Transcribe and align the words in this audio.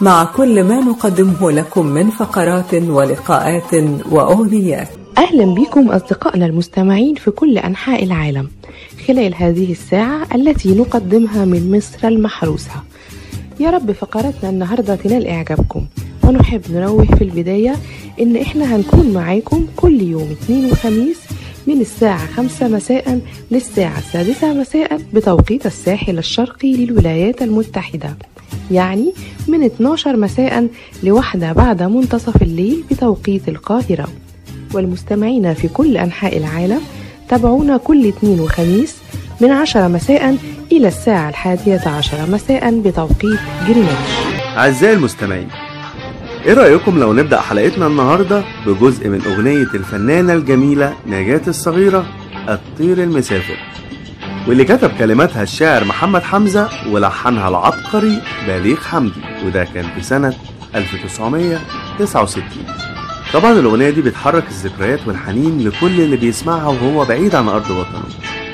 مع 0.00 0.24
كل 0.24 0.64
ما 0.64 0.80
نقدمه 0.80 1.50
لكم 1.50 1.86
من 1.86 2.10
فقرات 2.10 2.74
ولقاءات 2.74 3.74
وأغنيات. 4.10 4.88
أهلا 5.18 5.44
بكم 5.54 5.88
أصدقائنا 5.88 6.46
المستمعين 6.46 7.14
في 7.14 7.30
كل 7.30 7.58
أنحاء 7.58 8.04
العالم 8.04 8.48
خلال 9.08 9.34
هذه 9.34 9.72
الساعة 9.72 10.26
التي 10.34 10.74
نقدمها 10.74 11.44
من 11.44 11.76
مصر 11.76 12.08
المحروسة. 12.08 12.70
يا 13.60 13.70
رب 13.70 13.92
فقراتنا 13.92 14.50
النهاردة 14.50 14.96
تنال 14.96 15.26
إعجابكم. 15.26 15.86
ونحب 16.24 16.62
ننوه 16.70 17.04
في 17.04 17.24
البداية 17.24 17.74
إن 18.20 18.36
إحنا 18.36 18.76
هنكون 18.76 19.12
معاكم 19.12 19.66
كل 19.76 20.00
يوم 20.00 20.30
اثنين 20.30 20.72
وخميس 20.72 21.18
من 21.66 21.80
الساعة 21.80 22.26
خمسة 22.26 22.68
مساء 22.68 23.20
للساعة 23.50 23.98
السادسة 23.98 24.54
مساء 24.54 25.00
بتوقيت 25.14 25.66
الساحل 25.66 26.18
الشرقي 26.18 26.72
للولايات 26.76 27.42
المتحدة. 27.42 28.16
يعني 28.70 29.12
من 29.48 29.64
12 29.64 30.16
مساء 30.16 30.68
لواحدة 31.02 31.52
بعد 31.52 31.82
منتصف 31.82 32.42
الليل 32.42 32.84
بتوقيت 32.90 33.48
القاهرة. 33.48 34.08
والمستمعين 34.74 35.54
في 35.54 35.68
كل 35.68 35.96
أنحاء 35.96 36.36
العالم 36.38 36.80
تابعونا 37.28 37.76
كل 37.76 38.06
اثنين 38.08 38.40
وخميس 38.40 38.96
من 39.40 39.50
10 39.50 39.88
مساء 39.88 40.36
إلى 40.72 40.88
الساعة 40.88 41.28
الحادية 41.28 41.80
عشر 41.88 42.30
مساء 42.30 42.80
بتوقيت 42.80 43.38
جرينتش 43.68 44.10
أعزائي 44.56 44.94
المستمعين 44.94 45.48
إيه 46.46 46.54
رأيكم 46.54 46.98
لو 46.98 47.12
نبدأ 47.12 47.40
حلقتنا 47.40 47.86
النهاردة 47.86 48.44
بجزء 48.66 49.08
من 49.08 49.20
أغنية 49.26 49.68
الفنانة 49.74 50.32
الجميلة 50.32 50.94
نجاة 51.06 51.40
الصغيرة 51.48 52.06
الطير 52.48 53.02
المسافر؟ 53.02 53.56
واللي 54.48 54.64
كتب 54.64 54.90
كلماتها 54.98 55.42
الشاعر 55.42 55.84
محمد 55.84 56.22
حمزة 56.22 56.68
ولحنها 56.90 57.48
العبقري 57.48 58.22
بليغ 58.46 58.76
حمدي 58.76 59.20
وده 59.46 59.64
كان 59.74 59.86
في 59.94 60.02
سنة 60.02 60.34
1969 60.74 62.44
طبعا 63.32 63.52
الأغنية 63.52 63.90
دي 63.90 64.02
بتحرك 64.02 64.44
الذكريات 64.48 65.00
والحنين 65.06 65.68
لكل 65.68 66.00
اللي 66.00 66.16
بيسمعها 66.16 66.66
وهو 66.66 67.04
بعيد 67.04 67.34
عن 67.34 67.48
أرض 67.48 67.70
وطنه 67.70 68.02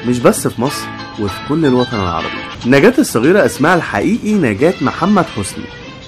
مش 0.07 0.19
بس 0.19 0.49
في 0.49 0.61
مصر 0.61 0.87
وفي 1.21 1.35
كل 1.49 1.67
الوطن 1.67 1.97
العربي. 2.01 2.27
نجاة 2.67 2.93
الصغيرة 2.99 3.45
اسمها 3.47 3.75
الحقيقي 3.75 4.33
نجاة 4.35 4.75
محمد 4.81 5.25
حسني 5.25 5.65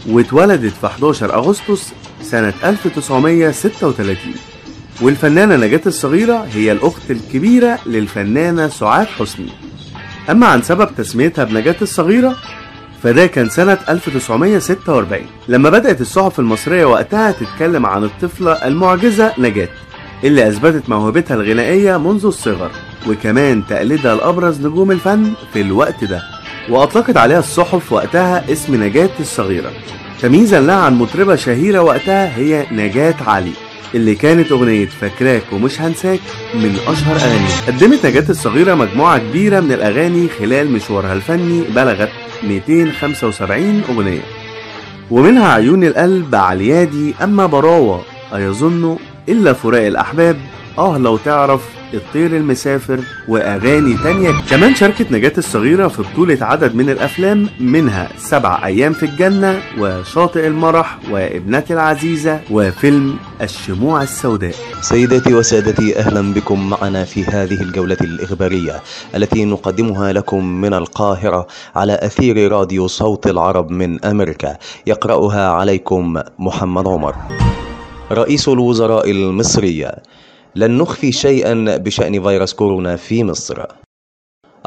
واتولدت 0.09 0.73
في 0.81 0.87
11 0.87 1.35
أغسطس 1.35 1.93
سنة 2.23 2.53
1936 2.65 4.17
والفنانة 5.01 5.57
نجاة 5.57 5.81
الصغيرة 5.87 6.47
هي 6.55 6.73
الأخت 6.73 7.11
الكبيرة 7.11 7.79
للفنانة 7.87 8.69
سعاد 8.69 9.07
حسني. 9.07 9.49
أما 10.31 10.47
عن 10.47 10.63
سبب 10.63 10.89
تسميتها 10.97 11.45
بنجاة 11.45 11.77
الصغيرة 11.83 12.37
فده 13.03 13.27
كان 13.27 13.49
سنة 13.49 13.79
1946 13.89 15.21
لما 15.49 15.71
بدأت 15.71 16.01
الصحف 16.01 16.41
المصرية 16.41 16.85
وقتها 16.85 17.33
تتكلم 17.33 17.87
عن 17.87 18.05
الطفلة 18.05 18.53
المعجزة 18.53 19.33
نجاة 19.39 19.69
اللي 20.25 20.49
أثبتت 20.49 20.89
موهبتها 20.89 21.35
الغنائية 21.35 21.97
منذ 21.97 22.27
الصغر 22.27 22.71
وكمان 23.09 23.63
تقليدها 23.67 24.15
لأبرز 24.15 24.67
نجوم 24.67 24.91
الفن 24.91 25.33
في 25.53 25.61
الوقت 25.61 26.05
ده. 26.05 26.23
وأطلقت 26.69 27.17
عليها 27.17 27.39
الصحف 27.39 27.93
وقتها 27.93 28.53
اسم 28.53 28.85
نجاة 28.85 29.11
الصغيرة. 29.21 29.71
تمييزا 30.21 30.61
لها 30.61 30.75
عن 30.77 30.95
مطربة 30.95 31.37
شهيرة 31.37 31.81
وقتها 31.81 32.37
هي 32.37 32.67
نجاة 32.73 33.15
علي. 33.27 33.53
اللي 33.95 34.15
كانت 34.15 34.53
أغنية 34.53 34.87
فاكراك 34.87 35.43
ومش 35.53 35.81
هنساك 35.81 36.21
من 36.55 36.77
أشهر 36.87 37.17
أغانيها 37.17 37.67
قدمت 37.67 38.07
نجاة 38.07 38.25
الصغيرة 38.31 38.75
مجموعة 38.75 39.19
كبيرة 39.19 39.61
من 39.61 39.73
الأغاني 39.73 40.29
خلال 40.39 40.71
مشوارها 40.71 41.13
الفني 41.13 41.63
بلغت 41.77 42.11
275 42.45 43.83
أغنية. 43.89 44.21
ومنها 45.11 45.49
عيون 45.53 45.85
القلب 45.85 46.35
عليادي 46.35 47.15
أما 47.23 47.47
براوة 47.47 48.03
أيظن 48.35 48.97
إلا 49.29 49.53
فراق 49.53 49.87
الأحباب 49.87 50.37
آه 50.79 50.99
لو 50.99 51.17
تعرف 51.17 51.61
الطير 51.95 52.37
المسافر 52.37 53.01
وأغاني 53.29 53.97
تانية. 54.03 54.31
كمان 54.51 54.75
شاركت 54.75 55.13
نجاة 55.13 55.33
الصغيرة 55.39 55.89
في 55.89 56.03
بطولة 56.03 56.39
عدد 56.41 56.75
من 56.75 56.91
الأفلام 56.91 57.49
منها 57.61 58.09
سبع 58.17 58.67
أيام 58.67 58.93
في 58.93 59.03
الجنة 59.03 59.61
وشاطئ 59.79 60.47
المرح 60.47 60.99
وابنتي 61.11 61.75
العزيزة 61.75 62.41
وفيلم 62.51 63.17
الشموع 63.43 64.03
السوداء. 64.03 64.55
سيداتي 64.81 65.35
وسادتي 65.35 65.99
أهلا 65.99 66.33
بكم 66.35 66.71
معنا 66.71 67.05
في 67.05 67.25
هذه 67.25 67.63
الجولة 67.63 67.97
الإخبارية 68.01 68.83
التي 69.15 69.45
نقدمها 69.45 70.13
لكم 70.13 70.45
من 70.61 70.75
القاهرة 70.75 71.47
على 71.77 71.95
أثير 72.03 72.53
راديو 72.53 72.87
صوت 72.87 73.27
العرب 73.27 73.71
من 73.71 74.05
أمريكا. 74.05 74.57
يقرأها 74.87 75.49
عليكم 75.49 76.17
محمد 76.39 76.89
عمر. 76.89 77.15
رئيس 78.13 78.49
الوزراء 78.49 79.11
المصري 79.11 79.93
لن 80.57 80.79
نخفي 80.79 81.13
شيئا 81.13 81.77
بشأن 81.77 82.23
فيروس 82.23 82.55
كورونا 82.55 82.97
في 82.97 83.25
مصر. 83.25 83.67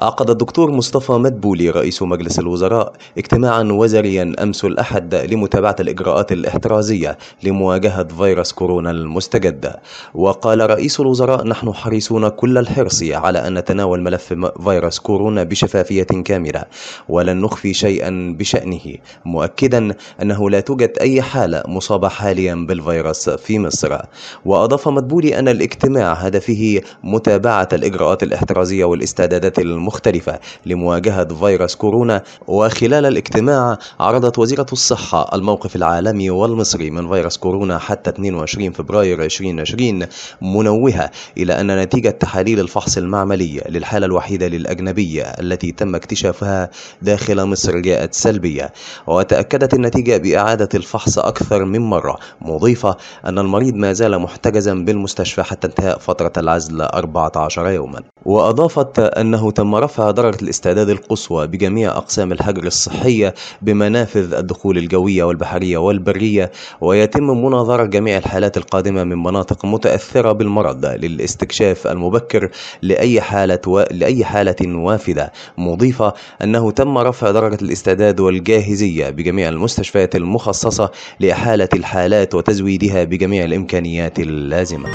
عقد 0.02 0.30
الدكتور 0.30 0.72
مصطفى 0.72 1.12
مدبولي 1.12 1.70
رئيس 1.70 2.02
مجلس 2.02 2.40
الوزراء 2.40 2.94
اجتماعا 3.18 3.64
وزاريا 3.64 4.34
أمس 4.44 4.66
الأحد 4.66 5.16
لمتابعة 5.16 5.76
الإجراءات 5.80 6.32
الإحترازية 6.32 7.18
لمواجهة 7.44 8.04
فيروس 8.04 8.52
كورونا 8.52 8.92
المستجد. 8.92 9.74
وقال 10.14 10.70
رئيس 10.70 11.00
الوزراء 11.00 11.48
نحن 11.48 11.74
حريصون 11.74 12.30
كل 12.30 12.58
الحرص 12.58 13.04
على 13.04 13.48
أن 13.48 13.54
نتناول 13.54 14.02
ملف 14.02 14.34
فيروس 14.64 15.00
كورونا 15.00 15.44
بشفافية 15.44 16.04
كاملة 16.04 16.64
ولن 17.10 17.42
نخفي 17.42 17.74
شيئا 17.74 18.36
بشأنه 18.40 18.82
مؤكدا 19.26 19.96
أنه 20.22 20.50
لا 20.50 20.60
توجد 20.60 20.98
أي 21.02 21.22
حاله 21.22 21.64
مصابه 21.68 22.08
حاليا 22.10 22.56
بالفيروس 22.56 23.30
في 23.30 23.60
مصر. 23.60 23.98
وأضاف 24.46 24.88
مدبولي 24.88 25.40
أن 25.40 25.48
الاجتماع 25.48 26.14
هدفه 26.14 26.82
متابعة 27.04 27.70
الإجراءات 27.74 28.24
الإحترازية 28.24 28.86
والاستعدادات 28.86 29.60
المختلفة 29.86 30.40
لمواجهة 30.66 31.36
فيروس 31.36 31.76
كورونا 31.76 32.24
وخلال 32.48 33.06
الاجتماع 33.06 33.78
عرضت 34.00 34.40
وزيرة 34.40 34.66
الصحة 34.72 35.36
الموقف 35.36 35.76
العالمي 35.76 36.30
والمصري 36.30 36.92
من 36.92 37.10
فيروس 37.10 37.38
كورونا 37.38 37.78
حتى 37.78 38.10
22 38.10 38.72
فبراير 38.72 39.24
2020 39.24 40.06
منوهة 40.42 41.12
إلى 41.38 41.62
أن 41.62 41.80
نتيجة 41.80 42.10
تحاليل 42.10 42.60
الفحص 42.60 42.98
المعملي 42.98 43.62
للحالة 43.70 44.06
الوحيدة 44.06 44.48
للأجنبية 44.48 45.24
التي 45.24 45.72
تم 45.72 45.96
اكتشافها 45.96 46.70
داخل 47.02 47.46
مصر 47.46 47.80
جاءت 47.80 48.14
سلبية. 48.14 48.74
وتأكدت 49.08 49.74
النتيجة 49.74 50.18
بإعادة 50.18 50.70
الفحص 50.74 51.20
أكثر 51.20 51.66
من 51.66 51.82
مرة. 51.82 52.18
مضيفة 52.42 52.98
أن 53.26 53.40
المريض 53.40 53.76
ما 53.76 53.94
زال 53.94 54.20
محتجزا 54.20 54.74
بالمستشفى 54.74 55.44
حتى 55.44 55.68
انتهاء 55.68 55.98
فترة 56.00 56.34
العزل 56.38 56.82
14 56.82 57.68
يوما. 57.70 58.00
وأضافت 58.26 59.00
أنه 59.00 59.52
تم 59.52 59.75
رفع 59.76 60.12
درجة 60.12 60.38
الاستعداد 60.42 60.90
القصوى 60.90 61.48
بجميع 61.48 61.98
أقسام 61.98 62.32
الحجر 62.32 62.64
الصحية 62.64 63.34
بمنافذ 63.62 64.34
الدخول 64.34 64.78
الجوية 64.78 65.24
والبحرية 65.24 65.78
والبرية 65.78 66.52
ويتم 66.82 67.24
مناظرة 67.24 67.84
جميع 67.86 68.18
الحالات 68.18 68.58
القادمة 68.58 69.04
من 69.04 69.24
مناطق 69.24 69.66
متأثرة 69.66 70.32
بالمرض 70.32 70.86
للاستكشاف 70.86 71.88
المبكر 71.88 72.50
لأي 72.82 73.22
حالة 73.22 73.60
و... 73.68 73.86
لأي 73.92 74.26
حالة 74.26 74.56
وافدة. 74.62 75.32
مضيفة 75.58 76.14
أنه 76.42 76.72
تم 76.72 76.98
رفع 76.98 77.32
درجة 77.32 77.58
الاستعداد 77.62 78.20
والجاهزية 78.20 79.10
بجميع 79.10 79.50
المستشفيات 79.50 80.16
المخصصة 80.16 80.92
لإحالة 81.20 81.70
الحالات 81.74 82.36
وتزويدها 82.36 83.04
بجميع 83.04 83.46
الإمكانيات 83.46 84.20
اللازمة. 84.20 84.90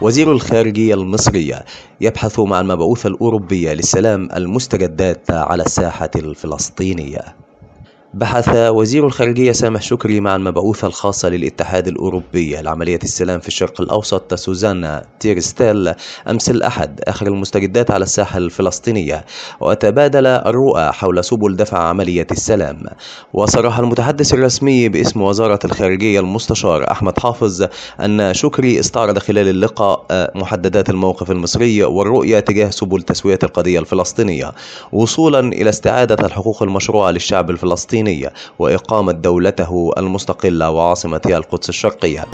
وزير 0.00 0.32
الخارجية 0.32 0.94
المصرية 0.94 1.64
يبحث 2.00 2.40
مع 2.40 2.60
المبعوث 2.60 3.06
الأوروبية 3.06 3.72
للسلام 3.72 4.28
المستجدات 4.36 5.30
على 5.30 5.62
الساحة 5.62 6.10
الفلسطينية. 6.16 7.47
بحث 8.14 8.48
وزير 8.56 9.06
الخارجية 9.06 9.52
سامح 9.52 9.82
شكري 9.82 10.20
مع 10.20 10.36
المبعوثة 10.36 10.86
الخاصة 10.86 11.28
للاتحاد 11.28 11.88
الأوروبي. 11.88 12.56
لعملية 12.56 12.98
السلام 13.02 13.40
في 13.40 13.48
الشرق 13.48 13.80
الأوسط 13.80 14.34
سوزانا 14.34 15.04
تيرستيل 15.20 15.94
أمس 16.30 16.50
الأحد 16.50 17.00
آخر 17.04 17.26
المستجدات 17.26 17.90
على 17.90 18.02
الساحة 18.02 18.38
الفلسطينية. 18.38 19.24
وتبادل 19.60 20.26
الرؤى 20.26 20.92
حول 20.92 21.24
سبل 21.24 21.56
دفع 21.56 21.78
عملية 21.78 22.26
السلام. 22.30 22.82
وصرح 23.32 23.78
المتحدث 23.78 24.34
الرسمي 24.34 24.88
باسم 24.88 25.22
وزارة 25.22 25.58
الخارجية 25.64 26.20
المستشار 26.20 26.90
أحمد 26.90 27.18
حافظ 27.18 27.66
أن 28.00 28.34
شكري 28.34 28.80
استعرض 28.80 29.18
خلال 29.18 29.48
اللقاء 29.48 30.06
محددات 30.34 30.90
الموقف 30.90 31.30
المصري 31.30 31.84
والرؤية 31.84 32.40
تجاه 32.40 32.70
سبل 32.70 33.02
تسوية 33.02 33.38
القضية 33.42 33.80
الفلسطينية 33.80 34.52
وصولا 34.92 35.40
إلى 35.40 35.70
استعادة 35.70 36.26
الحقوق 36.26 36.62
المشروعة 36.62 37.10
للشعب 37.10 37.50
الفلسطيني. 37.50 37.97
الفلسطينية 37.98 38.32
وإقامة 38.58 39.12
دولته 39.12 39.92
المستقلة 39.98 40.70
وعاصمتها 40.70 41.36
القدس 41.36 41.68
الشرقية. 41.68 42.24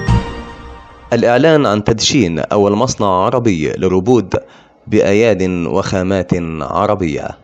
الإعلان 1.13 1.67
عن 1.67 1.85
تدشين 1.85 2.39
أول 2.39 2.73
مصنع 2.73 3.07
عربي 3.07 3.73
لربود 3.73 4.35
بأياد 4.87 5.43
وخامات 5.67 6.31
عربية. 6.61 7.44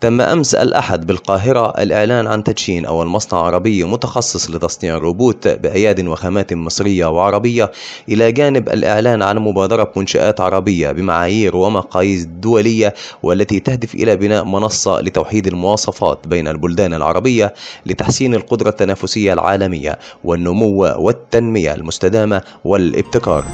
تم 0.00 0.20
أمس 0.20 0.54
الأحد 0.54 1.06
بالقاهرة 1.06 1.82
الإعلان 1.82 2.26
عن 2.26 2.44
تدشين 2.44 2.86
أول 2.86 3.06
مصنع 3.06 3.40
عربي 3.40 3.84
متخصص 3.84 4.50
لتصنيع 4.50 4.96
الروبوت 4.96 5.48
بأياد 5.48 6.06
وخامات 6.06 6.52
مصرية 6.52 7.06
وعربية 7.06 7.70
إلى 8.08 8.32
جانب 8.32 8.68
الإعلان 8.68 9.22
عن 9.22 9.38
مبادرة 9.38 9.92
منشآت 9.96 10.40
عربية 10.40 10.92
بمعايير 10.92 11.56
ومقاييس 11.56 12.24
دولية 12.24 12.94
والتي 13.22 13.60
تهدف 13.60 13.94
إلى 13.94 14.16
بناء 14.16 14.44
منصة 14.44 15.00
لتوحيد 15.00 15.46
المواصفات 15.46 16.28
بين 16.28 16.48
البلدان 16.48 16.94
العربية 16.94 17.54
لتحسين 17.86 18.34
القدرة 18.34 18.68
التنافسية 18.68 19.32
العالمية 19.32 19.98
والنمو 20.24 20.80
والتنمية 20.80 21.74
المستدامة 21.74 22.42
والابتكار. 22.64 23.44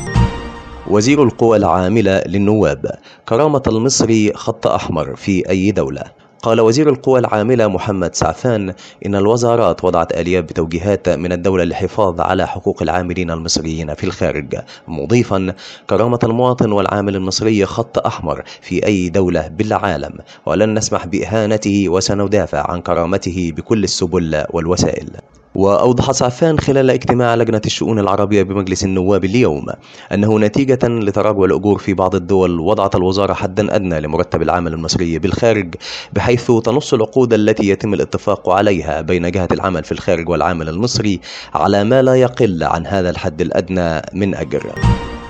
وزير 0.87 1.23
القوى 1.23 1.57
العاملة 1.57 2.23
للنواب 2.27 2.91
كرامة 3.29 3.63
المصري 3.67 4.33
خط 4.35 4.67
أحمر 4.67 5.17
في 5.17 5.51
أي 5.51 5.71
دولة 5.71 6.22
قال 6.43 6.61
وزير 6.61 6.89
القوى 6.89 7.19
العاملة 7.21 7.69
محمد 7.69 8.15
سعفان 8.15 8.75
إن 9.07 9.15
الوزارات 9.15 9.85
وضعت 9.85 10.13
آليات 10.13 10.45
بتوجيهات 10.45 11.09
من 11.09 11.33
الدولة 11.33 11.65
للحفاظ 11.65 12.21
على 12.21 12.47
حقوق 12.47 12.83
العاملين 12.83 13.31
المصريين 13.31 13.95
في 13.95 14.05
الخارج. 14.05 14.55
مضيفا 14.89 15.55
كرامة 15.91 16.19
المواطن 16.25 16.73
والعامل 16.73 17.17
المصري 17.17 17.67
خط 17.67 18.07
أحمر 18.07 18.43
في 18.61 18.87
أي 18.87 19.09
دولة 19.09 19.49
بالعالم 19.49 20.19
ولن 20.47 20.75
نسمح 20.75 21.07
بإهانته 21.07 21.89
وسندافع 21.89 22.71
عن 22.71 22.81
كرامته 22.81 23.53
بكل 23.57 23.85
السبل 23.85 24.45
والوسائل. 24.51 25.11
وأوضح 25.55 26.13
سعفان 26.13 26.59
خلال 26.59 26.91
اجتماع 26.91 27.35
لجنة 27.35 27.61
الشؤون 27.67 27.99
العربية 27.99 28.43
بمجلس 28.43 28.85
النواب 28.85 29.25
اليوم 29.25 29.67
أنه 30.13 30.39
نتيجة 30.39 30.79
لتراجع 30.89 31.45
الأجور 31.45 31.79
في 31.79 31.95
بعض 31.95 32.15
الدول 32.15 32.61
وضعت 32.61 32.95
الوزارة 32.95 33.33
حدا 33.33 33.77
أدنى 33.77 34.01
لمرتب 34.01 34.43
العامل 34.43 34.73
المصري 34.73 35.19
بالخارج 35.19 35.75
بحيث 36.13 36.53
تنص 36.53 36.95
العقود 36.95 37.33
التي 37.33 37.69
يتم 37.69 37.95
الاتفاق 37.95 38.51
عليها 38.51 39.01
بين 39.01 39.31
جهة 39.31 39.49
العمل 39.53 39.85
في 39.85 39.93
الخارج 39.93 40.29
والعامل 40.29 40.69
المصري 40.69 41.21
على 41.55 41.85
ما 41.85 42.03
لا 42.03 42.15
يقل 42.15 42.65
عن 42.65 42.87
هذا 42.87 43.11
الحد 43.11 43.41
الأدنى 43.41 44.03
من 44.13 44.35
أجر 44.35 44.73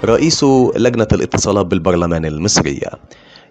رئيس 0.05 0.45
لجنة 0.77 1.09
الاتصالات 1.13 1.67
بالبرلمان 1.67 2.25
المصري. 2.25 2.81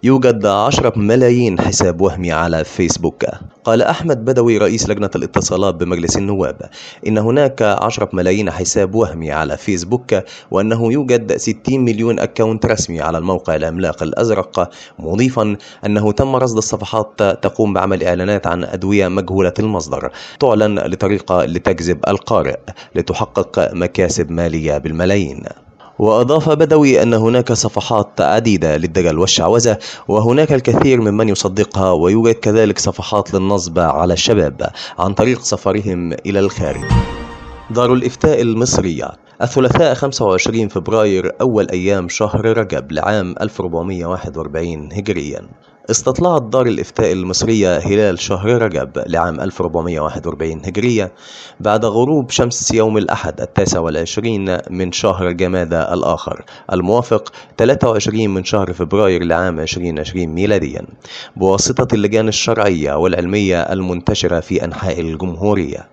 يوجد 0.03 0.45
عشرة 0.45 1.00
ملايين 1.00 1.62
حساب 1.62 2.01
وهمي 2.01 2.31
على 2.31 2.63
فيسبوك. 2.63 3.25
قال 3.63 3.81
أحمد 3.81 4.25
بدوي 4.25 4.57
رئيس 4.57 4.89
لجنة 4.89 5.09
الاتصالات 5.15 5.75
بمجلس 5.75 6.18
النواب 6.18 6.62
إن 7.07 7.18
هناك 7.18 7.62
عشرة 7.62 8.09
ملايين 8.13 8.51
حساب 8.51 8.95
وهمي 8.95 9.31
على 9.31 9.57
فيسبوك 9.57 10.15
وأنه 10.51 10.94
يوجد 10.94 11.38
60 11.38 11.80
مليون 11.80 12.19
أكاونت 12.19 12.65
رسمي 12.65 13.01
على 13.01 13.18
الموقع 13.18 13.56
العملاق 13.56 14.03
الأزرق 14.03 14.69
مضيفا 15.00 15.57
أنه 15.86 16.12
تم 16.12 16.36
رصد 16.36 16.57
الصفحات 16.57 17.18
تقوم 17.44 17.74
بعمل 17.74 18.04
إعلانات 18.04 18.47
عن 18.47 18.63
أدوية 18.63 19.07
مجهولة 19.07 19.54
المصدر 19.59 20.12
تعلن 20.39 20.80
لطريقة 20.80 21.45
لتجذب 21.45 22.00
القارئ 22.07 22.59
لتحقق 22.95 23.74
مكاسب 23.74 24.31
مالية 24.31 24.77
بالملايين. 24.77 25.44
وأضاف 26.01 26.50
بدوي 26.50 27.03
أن 27.03 27.13
هناك 27.13 27.53
صفحات 27.53 28.21
عديدة 28.21 28.77
للدجل 28.77 29.19
والشعوذة 29.19 29.77
وهناك 30.07 30.53
الكثير 30.53 31.01
ممن 31.01 31.30
يصدقها 31.30 31.92
ويوجد 31.92 32.36
كذلك 32.36 32.80
صفحات 32.80 33.33
للنصب 33.33 33.80
على 33.80 34.13
الشباب 34.13 34.69
عن 35.00 35.13
طريق 35.13 35.42
سفرهم 35.42 36.13
إلى 36.13 36.39
الخارج. 36.39 36.81
دار 37.69 37.94
الإفتاء 37.94 38.42
المصرية 38.42 39.12
الثلاثاء 39.42 39.94
25 39.94 40.68
فبراير 40.68 41.31
أول 41.42 41.69
أيام 41.69 42.09
شهر 42.09 42.57
رجب 42.57 42.92
لعام 42.92 43.36
1441 43.42 44.94
هجريا. 44.94 45.50
استطلعت 45.92 46.42
دار 46.42 46.66
الإفتاء 46.66 47.12
المصرية 47.12 47.78
هلال 47.78 48.20
شهر 48.20 48.62
رجب 48.62 49.04
لعام 49.08 49.40
1441 49.40 50.62
هجرية 50.66 51.12
بعد 51.60 51.86
غروب 51.86 52.30
شمس 52.30 52.72
يوم 52.72 52.98
الأحد 52.98 53.42
التاسع 53.42 53.80
والعشرين 53.80 54.58
من 54.70 54.92
شهر 54.92 55.32
جمادى 55.32 55.80
الآخر 55.82 56.44
الموافق 56.74 57.32
23 57.58 58.30
من 58.30 58.44
شهر 58.44 58.74
فبراير 58.74 59.24
لعام 59.24 59.60
2020 59.60 60.28
ميلاديا. 60.28 60.86
بواسطة 61.36 61.96
اللجان 61.96 62.28
الشرعية 62.28 62.94
والعلمية 62.94 63.62
المنتشرة 63.62 64.40
في 64.40 64.66
أنحاء 64.66 65.02
الجمهورية. 65.02 65.88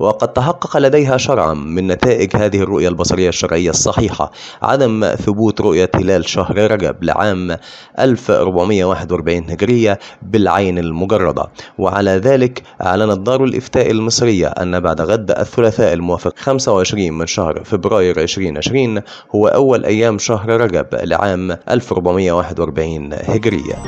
وقد 0.00 0.32
تحقق 0.32 0.76
لديها 0.76 1.16
شرعا 1.16 1.54
من 1.54 1.86
نتائج 1.86 2.36
هذه 2.36 2.60
الرؤية 2.60 2.88
البصرية 2.88 3.28
الشرعية 3.28 3.70
الصحيحة 3.70 4.32
عدم 4.62 5.14
ثبوت 5.14 5.60
رؤية 5.60 5.90
هلال 5.94 6.28
شهر 6.28 6.70
رجب 6.70 7.04
لعام 7.04 7.56
1441 7.98 9.50
هجرية 9.50 9.98
بالعين 10.22 10.78
المجردة. 10.78 11.46
وعلى 11.78 12.10
ذلك 12.10 12.62
أعلنت 12.82 13.18
دار 13.18 13.44
الإفتاء 13.44 13.90
المصرية 13.90 14.46
أن 14.46 14.80
بعد 14.80 15.00
غد 15.00 15.30
الثلاثاء 15.30 15.92
الموافق 15.92 16.38
25 16.38 17.12
من 17.12 17.26
شهر 17.26 17.64
فبراير 17.64 18.20
2020 18.20 19.02
هو 19.34 19.46
أول 19.46 19.84
أيام 19.84 20.18
شهر 20.18 20.60
رجب 20.60 20.86
لعام 20.92 21.56
1441 21.70 23.12
هجرية. 23.12 23.82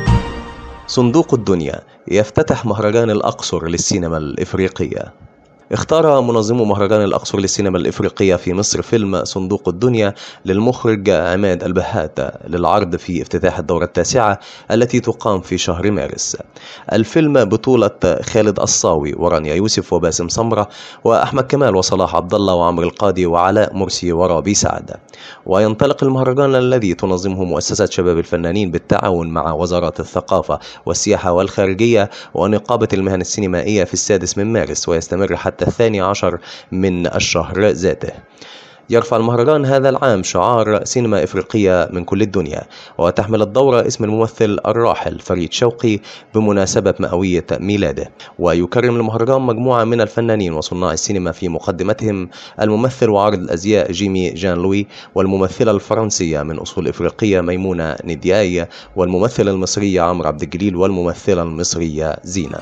صندوق 0.87 1.35
الدنيا 1.35 1.81
يفتتح 2.09 2.67
مهرجان 2.67 3.11
الأقصر 3.11 3.67
للسينما 3.69 4.17
الإفريقية. 4.17 5.32
اختار 5.73 6.21
منظمو 6.21 6.65
مهرجان 6.65 7.03
الأقصر 7.03 7.39
للسينما 7.39 7.79
الإفريقية 7.79 8.37
في 8.37 8.55
مصر 8.55 8.83
فيلم 8.83 9.25
صندوق 9.25 9.69
الدنيا 9.69 10.15
للمخرج 10.45 11.11
عماد 11.11 11.65
البهات 11.65 12.19
للعرض 12.49 12.97
في 12.97 13.23
افتتاح 13.23 13.59
الدورة 13.59 13.85
التاسعة 13.85 14.39
التي 14.71 15.01
تقام 15.01 15.41
في 15.41 15.59
شهر 15.59 15.91
مارس. 15.91 16.37
الفيلم 16.93 17.45
بطولة 17.45 17.91
خالد 18.23 18.61
الصاوي 18.61 19.15
ورانيا 19.17 19.55
يوسف 19.55 19.93
وباسم 19.93 20.29
سمرة 20.29 20.69
وأحمد 21.05 21.45
كمال 21.45 21.77
وصلاح 21.77 22.17
عبد 22.17 22.35
الله 22.35 22.55
وعمرو 22.55 22.87
القاضي 22.87 23.27
وعلاء 23.27 23.75
مرسي 23.75 24.13
ورابي 24.13 24.55
سعد. 24.55 24.91
وينطلق 25.47 26.05
المهرجان 26.05 26.55
الذي 26.55 26.95
تنظمه 26.95 27.45
مؤسسة 27.45 27.87
شباب 27.87 28.19
الفنانين 28.19 28.71
بالتعاون 28.71 29.31
مع 29.31 29.53
وزارات 29.53 30.01
الثقافة 30.01 30.59
والسياحة 30.87 31.33
والخارجية 31.33 32.11
ونقابة 32.35 32.89
المهن 32.93 33.21
السينمائية 33.21 33.85
في 33.85 33.95
السادس 33.95 34.39
من 34.39 34.53
مارس 34.53 34.89
ويستمر 34.89 35.37
حتى 35.37 35.62
الثاني 35.67 36.01
عشر 36.01 36.39
من 36.73 37.07
الشهر 37.07 37.69
ذاته. 37.69 38.13
يرفع 38.91 39.17
المهرجان 39.17 39.67
هذا 39.67 39.89
العام 39.89 40.23
شعار 40.23 40.85
سينما 40.85 41.25
إفريقية 41.25 41.89
من 41.93 42.05
كل 42.05 42.23
الدنيا 42.23 42.63
وتحمل 42.99 43.43
الدورة 43.43 43.87
اسم 43.87 44.05
الممثل 44.05 44.59
الراحل 44.67 45.19
فريد 45.19 45.53
شوقي 45.53 45.99
بمناسبة 46.35 46.95
مئوية 47.01 47.47
ميلاده. 47.53 48.11
ويكرم 48.39 48.97
المهرجان 48.97 49.41
مجموعة 49.41 49.85
من 49.85 50.01
الفنانين 50.01 50.53
وصناع 50.53 50.93
السينما 50.93 51.33
في 51.33 51.49
مقدمتهم 51.49 52.29
الممثل 52.61 53.11
وعارض 53.11 53.39
الأزياء 53.39 53.93
جيمي 53.93 54.31
جان 54.31 54.59
لوي 54.59 54.87
والممثلة 55.15 55.71
الفرنسية 55.71 56.43
من 56.43 56.59
أصول 56.59 56.89
إفريقية 56.89 57.41
ميمونة 57.41 57.97
ندياي 58.05 58.69
والممثل 58.97 59.49
المصري 59.49 60.01
عمرو 60.01 60.29
عبد 60.29 60.43
الجليل 60.43 60.77
والممثلة 60.77 61.43
المصرية 61.43 62.17
زينة. 62.25 62.59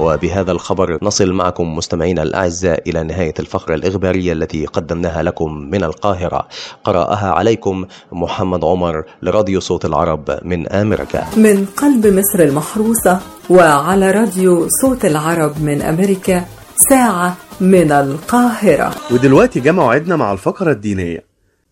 وبهذا 0.00 0.52
الخبر 0.52 0.98
نصل 1.02 1.32
معكم 1.32 1.76
مستمعينا 1.76 2.22
الأعزاء 2.22 2.90
إلى 2.90 3.02
نهاية 3.02 3.34
الفقرة 3.40 3.74
الإخبارية 3.74 4.32
التي 4.32 4.66
قدمناها 4.66 5.22
لكم 5.22 5.52
من 5.70 5.84
القاهرة. 5.84 6.48
قرأها 6.84 7.30
عليكم 7.32 7.86
محمد 8.12 8.64
عمر 8.64 9.04
لراديو 9.22 9.60
صوت 9.60 9.84
العرب 9.84 10.38
من 10.42 10.68
أمريكا. 10.68 11.26
من 11.36 11.66
قلب 11.76 12.06
مصر 12.06 12.42
المحروسة 12.42 13.20
وعلى 13.50 14.10
راديو 14.10 14.68
صوت 14.82 15.04
العرب 15.04 15.62
من 15.62 15.82
أمريكا 15.82 16.44
ساعة 16.90 17.36
من 17.60 17.92
القاهرة. 17.92 18.94
ودلوقتي 19.10 19.60
جه 19.60 19.72
موعدنا 19.72 20.16
مع 20.16 20.32
الفقرة 20.32 20.72
الدينية 20.72 21.24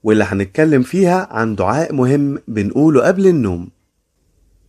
واللي 0.05 0.25
هنتكلم 0.25 0.83
فيها 0.83 1.29
عن 1.31 1.55
دعاء 1.55 1.95
مهم 1.95 2.39
بنقوله 2.49 3.07
قبل 3.07 3.27
النوم. 3.27 3.78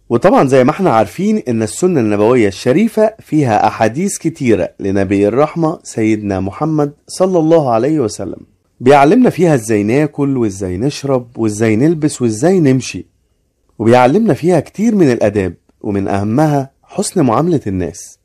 وطبعا 0.09 0.47
زي 0.47 0.63
ما 0.63 0.71
إحنا 0.71 0.89
عارفين 0.89 1.37
إن 1.47 1.63
السنة 1.63 1.99
النبوية 1.99 2.47
الشريفة 2.47 3.13
فيها 3.19 3.67
أحاديث 3.67 4.17
كتيرة 4.17 4.69
لنبي 4.79 5.27
الرحمة 5.27 5.79
سيدنا 5.83 6.39
محمد 6.39 6.93
صلى 7.07 7.39
الله 7.39 7.71
عليه 7.71 7.99
وسلم. 7.99 8.39
بيعلمنا 8.79 9.29
فيها 9.29 9.55
إزاي 9.55 9.83
ناكل 9.83 10.37
وإزاي 10.37 10.77
نشرب 10.77 11.37
وإزاي 11.37 11.75
نلبس 11.75 12.21
وإزاي 12.21 12.59
نمشي. 12.59 13.05
وبيعلمنا 13.79 14.33
فيها 14.33 14.59
كتير 14.59 14.95
من 14.95 15.11
الأداب 15.11 15.53
ومن 15.81 16.07
أهمها 16.07 16.71
حسن 16.83 17.21
معاملة 17.25 17.61
الناس. 17.67 18.19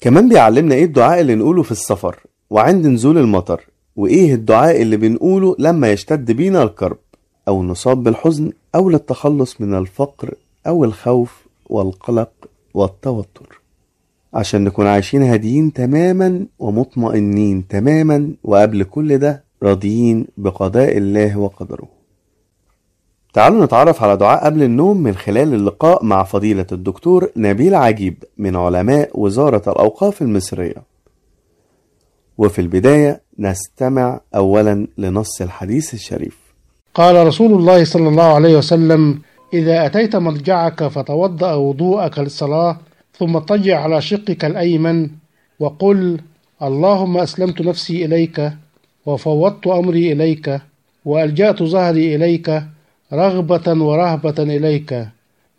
كمان 0.00 0.28
بيعلمنا 0.28 0.74
إيه 0.74 0.84
الدعاء 0.84 1.20
اللي 1.20 1.34
نقوله 1.34 1.62
في 1.62 1.70
السفر 1.72 2.16
وعند 2.50 2.86
نزول 2.86 3.18
المطر 3.18 3.66
وإيه 3.96 4.34
الدعاء 4.34 4.82
اللي 4.82 4.96
بنقوله 4.96 5.56
لما 5.58 5.92
يشتد 5.92 6.30
بينا 6.32 6.62
الكرب 6.62 6.98
أو 7.48 7.62
نصاب 7.62 8.02
بالحزن 8.02 8.52
أو 8.74 8.90
للتخلص 8.90 9.60
من 9.60 9.74
الفقر 9.74 10.34
أو 10.66 10.84
الخوف 10.84 11.46
والقلق 11.66 12.32
والتوتر. 12.74 13.60
عشان 14.34 14.64
نكون 14.64 14.86
عايشين 14.86 15.22
هاديين 15.22 15.72
تماما 15.72 16.46
ومطمئنين 16.58 17.68
تماما 17.68 18.34
وقبل 18.44 18.82
كل 18.82 19.18
ده 19.18 19.44
راضيين 19.62 20.26
بقضاء 20.36 20.96
الله 20.98 21.38
وقدره. 21.38 21.88
تعالوا 23.32 23.64
نتعرف 23.64 24.02
على 24.02 24.16
دعاء 24.16 24.44
قبل 24.44 24.62
النوم 24.62 24.96
من 24.96 25.14
خلال 25.14 25.54
اللقاء 25.54 26.04
مع 26.04 26.24
فضيلة 26.24 26.66
الدكتور 26.72 27.30
نبيل 27.36 27.74
عجيب 27.74 28.24
من 28.38 28.56
علماء 28.56 29.20
وزارة 29.20 29.70
الأوقاف 29.70 30.22
المصرية. 30.22 30.82
وفي 32.38 32.60
البداية 32.60 33.22
نستمع 33.38 34.20
أولا 34.34 34.86
لنص 34.98 35.40
الحديث 35.40 35.94
الشريف. 35.94 36.39
قال 36.94 37.26
رسول 37.26 37.52
الله 37.52 37.84
صلى 37.84 38.08
الله 38.08 38.22
عليه 38.22 38.56
وسلم 38.56 39.20
إذا 39.54 39.86
أتيت 39.86 40.16
مضجعك 40.16 40.84
فتوضأ 40.84 41.54
وضوءك 41.54 42.18
للصلاة 42.18 42.78
ثم 43.18 43.36
اضطجع 43.36 43.80
على 43.80 44.02
شقك 44.02 44.44
الأيمن 44.44 45.08
وقل 45.60 46.20
اللهم 46.62 47.16
أسلمت 47.16 47.62
نفسي 47.62 48.04
إليك 48.04 48.52
وفوضت 49.06 49.66
أمري 49.66 50.12
إليك 50.12 50.60
وألجأت 51.04 51.62
ظهري 51.62 52.16
إليك 52.16 52.62
رغبة 53.12 53.84
ورهبة 53.84 54.38
إليك 54.38 55.08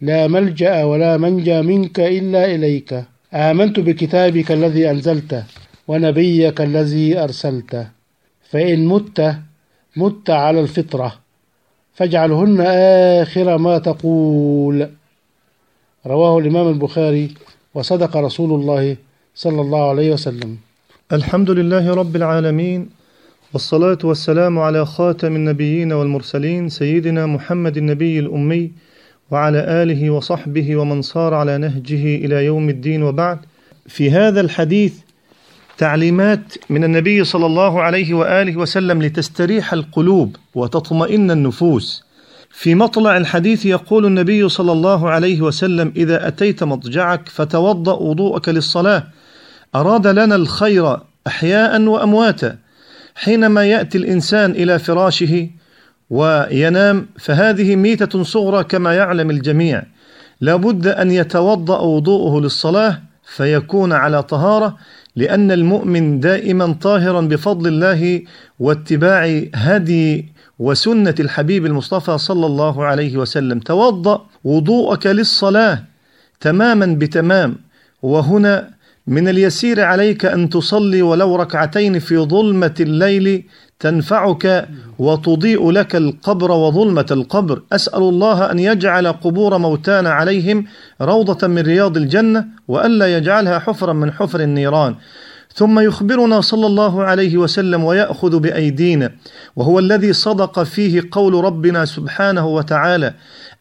لا 0.02 0.28
ملجأ 0.28 0.84
ولا 0.84 1.18
منجى 1.18 1.62
منك 1.62 2.00
إلا 2.00 2.56
إليك. 2.56 3.04
آمنت 3.34 3.80
بكتابك 3.80 4.52
الذي 4.52 4.90
أنزلته 4.90 5.44
ونبيك 5.88 6.62
الذي 6.62 7.18
أرسلته. 7.24 7.88
فإن 8.50 8.86
مت 8.86 9.36
مت 9.96 10.30
على 10.30 10.60
الفطرة. 10.60 11.21
فاجعلهن 11.94 12.62
آخر 13.22 13.58
ما 13.58 13.78
تقول. 13.78 14.90
رواه 16.08 16.40
الإمام 16.40 16.68
البخاري 16.68 17.32
وصدق 17.74 18.18
رسول 18.18 18.60
الله 18.60 18.96
صلى 19.36 19.62
الله 19.62 19.90
عليه 19.90 20.12
وسلم. 20.14 20.58
الحمد 21.14 21.50
لله 21.52 21.94
رب 21.94 22.16
العالمين 22.16 22.90
والصلاة 23.54 23.98
والسلام 24.04 24.60
على 24.60 24.86
خاتم 24.86 25.36
النبيين 25.36 25.92
والمرسلين 25.94 26.70
سيدنا 26.70 27.26
محمد 27.26 27.78
النبي 27.78 28.20
الأمي 28.20 28.72
وعلى 29.32 29.60
آله 29.84 30.10
وصحبه 30.10 30.76
ومن 30.76 31.02
صار 31.02 31.34
على 31.34 31.58
نهجه 31.58 32.16
إلى 32.16 32.46
يوم 32.46 32.70
الدين 32.70 33.04
وبعد. 33.04 33.40
في 33.88 34.12
هذا 34.12 34.42
الحديث 34.42 34.94
تعليمات 35.82 36.54
من 36.70 36.84
النبي 36.84 37.24
صلى 37.24 37.46
الله 37.46 37.82
عليه 37.82 38.14
وآله 38.14 38.58
وسلم 38.58 39.02
لتستريح 39.02 39.74
القلوب 39.74 40.36
وتطمئن 40.56 41.32
النفوس. 41.32 42.04
في 42.50 42.76
مطلع 42.76 43.18
الحديث 43.18 43.66
يقول 43.66 44.06
النبي 44.06 44.50
صلى 44.50 44.72
الله 44.72 45.10
عليه 45.10 45.42
وسلم 45.42 45.94
إذا 45.96 46.28
أتيت 46.28 46.64
مضجعك 46.64 47.30
فتوضأ 47.30 47.94
وضوءك 47.94 48.50
للصلاة. 48.50 49.04
أراد 49.76 50.08
لنا 50.08 50.36
الخير 50.36 50.98
أحياء 51.28 51.82
وأمواتا. 51.82 52.58
حينما 53.16 53.66
يأتي 53.66 53.98
الإنسان 53.98 54.52
إلى 54.52 54.80
فراشه 54.80 55.50
وينام 56.10 57.08
فهذه 57.20 57.76
ميتة 57.76 58.24
صغرى 58.24 58.64
كما 58.64 58.94
يعلم 58.94 59.30
الجميع. 59.30 59.84
لابد 60.42 60.88
أن 60.88 61.12
يتوضأ 61.12 61.80
وضوءه 61.80 62.42
للصلاة 62.42 63.02
فيكون 63.26 63.94
على 63.94 64.24
طهارة. 64.24 64.78
لأن 65.16 65.52
المؤمن 65.52 66.20
دائما 66.20 66.74
طاهرا 66.82 67.22
بفضل 67.22 67.68
الله 67.68 68.22
واتباع 68.60 69.42
هدي 69.56 70.26
وسنة 70.60 71.16
الحبيب 71.20 71.66
المصطفى 71.66 72.18
صلى 72.18 72.46
الله 72.46 72.86
عليه 72.86 73.18
وسلم. 73.18 73.60
توضأ 73.60 74.26
وضوءك 74.44 75.08
للصلاة 75.08 75.84
تماما 76.40 76.86
بتمام. 76.86 77.58
وهنا 78.02 78.70
من 79.12 79.28
اليسير 79.28 79.82
عليك 79.82 80.26
أن 80.26 80.50
تصلي 80.50 81.02
ولو 81.02 81.36
ركعتين 81.36 82.00
في 82.00 82.18
ظلمة 82.18 82.76
الليل 82.80 83.44
تنفعك 83.80 84.68
وتضيء 85.00 85.72
لك 85.72 85.96
القبر 85.96 86.52
وظلمة 86.52 87.06
القبر. 87.12 87.62
أسأل 87.72 88.04
الله 88.04 88.52
أن 88.52 88.60
يجعل 88.60 89.08
قبور 89.08 89.58
موتانا 89.58 90.10
عليهم 90.10 90.66
روضة 91.02 91.48
من 91.48 91.62
رياض 91.62 91.98
الجنة 91.98 92.46
وألا 92.68 93.18
يجعلها 93.18 93.60
حفرا 93.60 93.94
من 93.94 94.12
حفر 94.12 94.40
النيران. 94.40 94.96
ثم 95.54 95.80
يخبرنا 95.80 96.42
صلى 96.42 96.66
الله 96.66 97.04
عليه 97.04 97.38
وسلم 97.38 97.84
ويأخذ 97.84 98.40
بأيدينا 98.40 99.12
وهو 99.56 99.80
الذي 99.80 100.14
صدق 100.14 100.64
فيه 100.64 101.04
قول 101.12 101.34
ربنا 101.34 101.86
سبحانه 101.86 102.48
وتعالى 102.48 103.14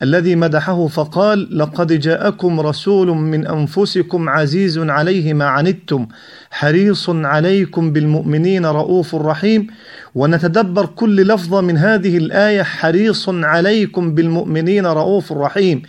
الذي 0.03 0.37
مدحه 0.37 0.87
فقال 0.87 1.59
لقد 1.59 1.93
جاءكم 1.93 2.61
رسول 2.61 3.09
من 3.09 3.47
أنفسكم 3.47 4.29
عزيز 4.29 4.79
عليه 4.79 5.35
ما 5.35 5.45
عنتم 5.45 6.07
حريص 6.51 7.11
عليكم 7.11 7.93
بالمؤمنين 7.93 8.67
رؤوف 8.67 9.15
رحيم 9.15 9.67
ونتدبر 10.15 10.87
كل 10.87 11.17
لفظة 11.27 11.61
من 11.61 11.77
هذه 11.79 12.17
الآية 12.17 12.63
حريص 12.63 13.29
عليكم 13.29 14.15
بالمؤمنين 14.15 14.87
رؤوف 14.87 15.33
رحيم 15.33 15.83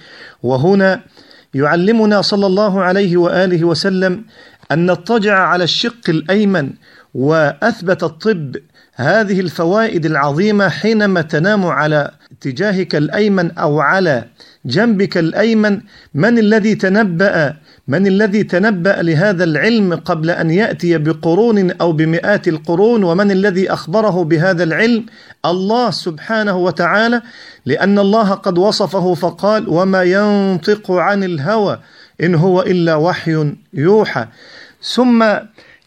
وهنا 0.43 1.01
يعلمنا 1.53 2.22
صلى 2.22 2.46
الله 2.46 2.81
عليه 2.81 3.17
وآله 3.17 3.65
وسلم 3.65 4.24
أن 4.71 4.85
نضطجع 4.85 5.37
على 5.37 5.63
الشق 5.63 6.09
الأيمن 6.09 6.69
وأثبت 7.13 8.03
الطب 8.03 8.55
هذه 8.95 9.39
الفوائد 9.39 10.05
العظيمة 10.05 10.69
حينما 10.69 11.21
تنام 11.21 11.65
على 11.65 12.11
اتجاهك 12.31 12.95
الأيمن 12.95 13.51
أو 13.51 13.79
على 13.79 14.25
جنبك 14.65 15.17
الأيمن. 15.17 15.81
من 16.13 16.37
الذي 16.39 16.75
تنبأ؟ 16.75 17.55
من 17.87 18.07
الذي 18.07 18.43
تنبأ 18.43 19.01
لهذا 19.01 19.43
العلم 19.43 19.93
قبل 19.93 20.29
أن 20.29 20.51
يأتي 20.51 20.97
بقرون 20.97 21.71
أو 21.71 21.91
بمئات 21.91 22.47
القرون؟ 22.47 23.03
ومن 23.03 23.31
الذي 23.31 23.73
أخبره 23.73 24.23
بهذا 24.23 24.63
العلم؟ 24.63 25.05
الله 25.45 25.91
سبحانه 25.91 26.57
وتعالى. 26.57 27.21
لأن 27.65 27.99
الله 27.99 28.31
قد 28.31 28.57
وصفه 28.57 29.13
فقال 29.13 29.69
وما 29.69 30.03
ينطق 30.03 30.91
عن 30.91 31.23
الهوى 31.23 31.79
إن 32.23 32.35
هو 32.35 32.61
إلا 32.61 32.95
وحي 32.95 33.53
يوحى 33.73 34.25
ثم 34.81 35.25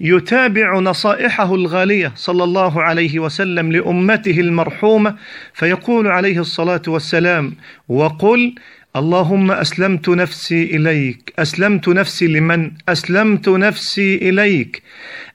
يتابع 0.00 0.78
نصائحه 0.78 1.54
الغالية 1.54 2.12
صلى 2.16 2.44
الله 2.44 2.82
عليه 2.82 3.18
وسلم 3.18 3.72
لأمته 3.72 4.40
المرحومة 4.40 5.16
فيقول 5.54 6.06
عليه 6.06 6.40
الصلاة 6.40 6.82
والسلام 6.88 7.54
وقل 7.88 8.54
اللهم 8.96 9.50
أسلمت 9.50 10.08
نفسي 10.08 10.64
إليك 10.64 11.32
أسلمت 11.38 11.88
نفسي 11.88 12.26
لمن؟ 12.26 12.70
أسلمت 12.88 13.48
نفسي 13.48 14.16
إليك. 14.16 14.82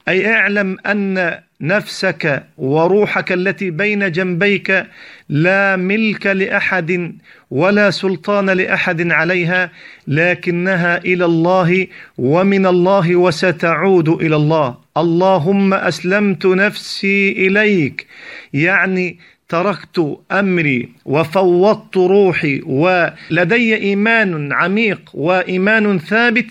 أي 0.07 0.33
اعلم 0.33 0.77
أن 0.85 1.39
نفسك 1.61 2.43
وروحك 2.57 3.31
التي 3.31 3.71
بين 3.71 4.11
جنبيك 4.11 4.85
لا 5.29 5.75
ملك 5.75 6.27
لأحد 6.27 7.17
ولا 7.51 7.91
سلطان 7.91 8.49
لأحد 8.49 9.11
عليها 9.11 9.71
لكنها 10.07 10.97
إلى 10.97 11.25
الله 11.25 11.87
ومن 12.17 12.65
الله 12.65 13.15
وستعود 13.15 14.09
إلى 14.09 14.35
الله. 14.35 14.77
اللهم 14.97 15.73
أسلمت 15.73 16.45
نفسي 16.45 17.31
إليك. 17.31 18.07
يعني 18.53 19.19
تركت 19.49 20.17
أمري 20.31 20.89
وفوضت 21.05 21.97
روحي 21.97 22.61
ولدي 22.65 23.75
إيمان 23.75 24.53
عميق 24.53 25.01
وإيمان 25.13 25.99
ثابت 25.99 26.45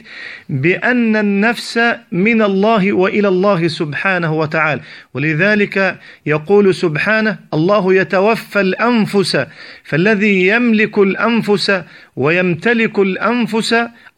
بأن 0.49 1.17
النفس 1.17 1.81
من 2.12 2.43
الله 2.43 2.93
وإلى 2.93 3.28
الله 3.28 3.69
سبحانه 3.69 4.35
وتعالى. 4.35 4.81
ولذلك 5.14 5.99
يقول 6.26 6.75
سبحانه 6.75 7.38
الله 7.55 7.95
يتوفى 7.95 8.61
الأنفس 8.61 9.47
فالذي 9.85 10.47
يملك 10.49 10.99
الأنفس 10.99 11.83
ويمتلك 12.17 12.99
الأنفس 12.99 13.75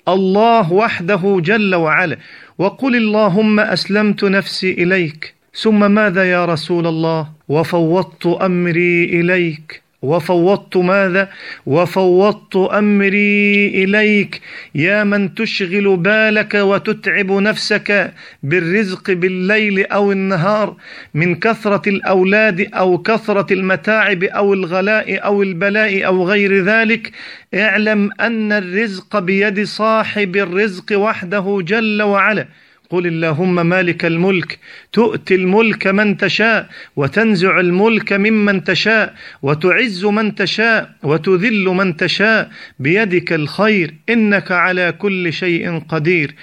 الله 0.09 0.73
وحده 0.73 1.41
جل 1.45 1.75
وعلا. 1.75 2.17
وقل 2.59 2.97
اللهم 2.97 3.61
أسلمت 3.61 4.25
نفسي 4.25 4.73
إليك 4.73 5.40
ثم 5.55 5.91
ماذا 5.91 6.31
يا 6.31 6.45
رسول 6.45 6.87
الله؟ 6.87 7.29
وفوضت 7.49 8.27
أمري 8.27 9.05
إليك. 9.05 9.83
وفوضت 10.03 10.77
ماذا؟ 10.77 11.29
وفوضت 11.67 12.57
أمري 12.57 13.69
إليك. 13.85 14.41
يا 14.75 15.05
من 15.05 15.35
تشغل 15.35 15.97
بالك 15.97 16.55
وتتعب 16.55 17.33
نفسك 17.33 18.13
بالرزق 18.43 19.11
بالليل 19.11 19.87
أو 19.87 20.13
النهار 20.13 20.77
من 21.15 21.35
كثرة 21.35 21.89
الأولاد 21.89 22.69
أو 22.75 22.99
كثرة 22.99 23.53
المتاعب 23.53 24.25
أو 24.25 24.55
الغلاء 24.55 25.25
أو 25.25 25.43
البلاء 25.43 26.07
أو 26.07 26.29
غير 26.29 26.65
ذلك 26.65 27.13
اعلم 27.55 28.11
أن 28.21 28.53
الرزق 28.53 29.19
بيد 29.19 29.65
صاحب 29.65 30.37
الرزق 30.37 30.99
وحده 30.99 31.59
جل 31.63 32.03
وعلا. 32.03 32.47
قل 32.91 33.07
اللهم 33.07 33.67
مالك 33.67 34.05
الملك 34.05 34.59
تؤتي 34.93 35.35
الملك 35.35 35.87
من 35.87 36.17
تشاء 36.17 36.69
وتنزع 36.97 37.61
الملك 37.61 38.13
ممن 38.13 38.65
تشاء 38.65 39.15
وتعز 39.43 40.05
من 40.05 40.35
تشاء 40.35 40.91
وتذل 41.03 41.65
من 41.65 41.97
تشاء. 41.97 42.51
بيدك 42.79 43.33
الخير 43.33 43.95
انك 44.09 44.51
على 44.53 44.93
كل 44.93 45.33
شيء 45.33 45.79
قدير. 45.89 46.35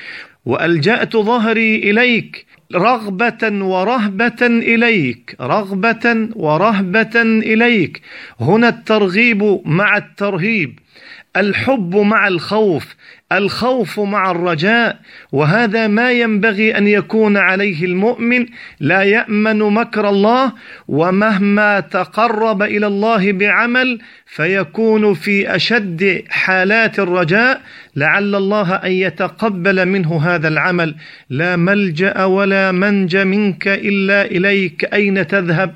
والجات 0.46 1.18
ظهري 1.18 1.76
اليك 1.76 2.46
رغبة 2.76 3.64
ورهبة 3.66 4.42
إليك 4.42 5.36
رغبة 5.42 6.30
ورهبة 6.36 7.22
إليك. 7.52 8.02
هنا 8.40 8.70
الترغيب 8.70 9.62
مع 9.66 9.98
الترهيب 9.98 10.80
الحب 11.38 11.96
مع 11.96 12.28
الخوف. 12.28 12.96
الخوف 13.32 14.00
مع 14.00 14.32
الرجاء 14.32 15.00
وهذا 15.32 15.88
ما 15.88 16.12
ينبغي 16.12 16.78
أن 16.78 16.88
يكون 16.88 17.38
عليه 17.38 17.86
المؤمن. 17.86 18.46
لا 18.80 19.04
يأمن 19.04 19.58
مكر 19.58 20.10
الله 20.10 20.54
ومهما 20.88 21.80
تقرب 21.80 22.64
إلى 22.64 22.88
الله 22.88 23.32
بعمل 23.32 24.00
فيكون 24.26 25.14
في 25.14 25.56
أشد 25.56 26.24
حالات 26.30 27.00
الرجاء. 27.00 27.62
لعل 27.96 28.36
الله 28.36 28.76
أن 28.76 28.92
يتقبل 28.92 29.86
منه 29.86 30.22
هذا 30.24 30.48
العمل. 30.48 30.96
لا 31.30 31.56
ملجأ 31.56 32.24
ولا 32.24 32.72
منج 32.72 33.18
منك 33.18 33.68
إلا 33.68 34.26
إليك 34.26 34.94
أين 34.94 35.28
تذهب 35.28 35.74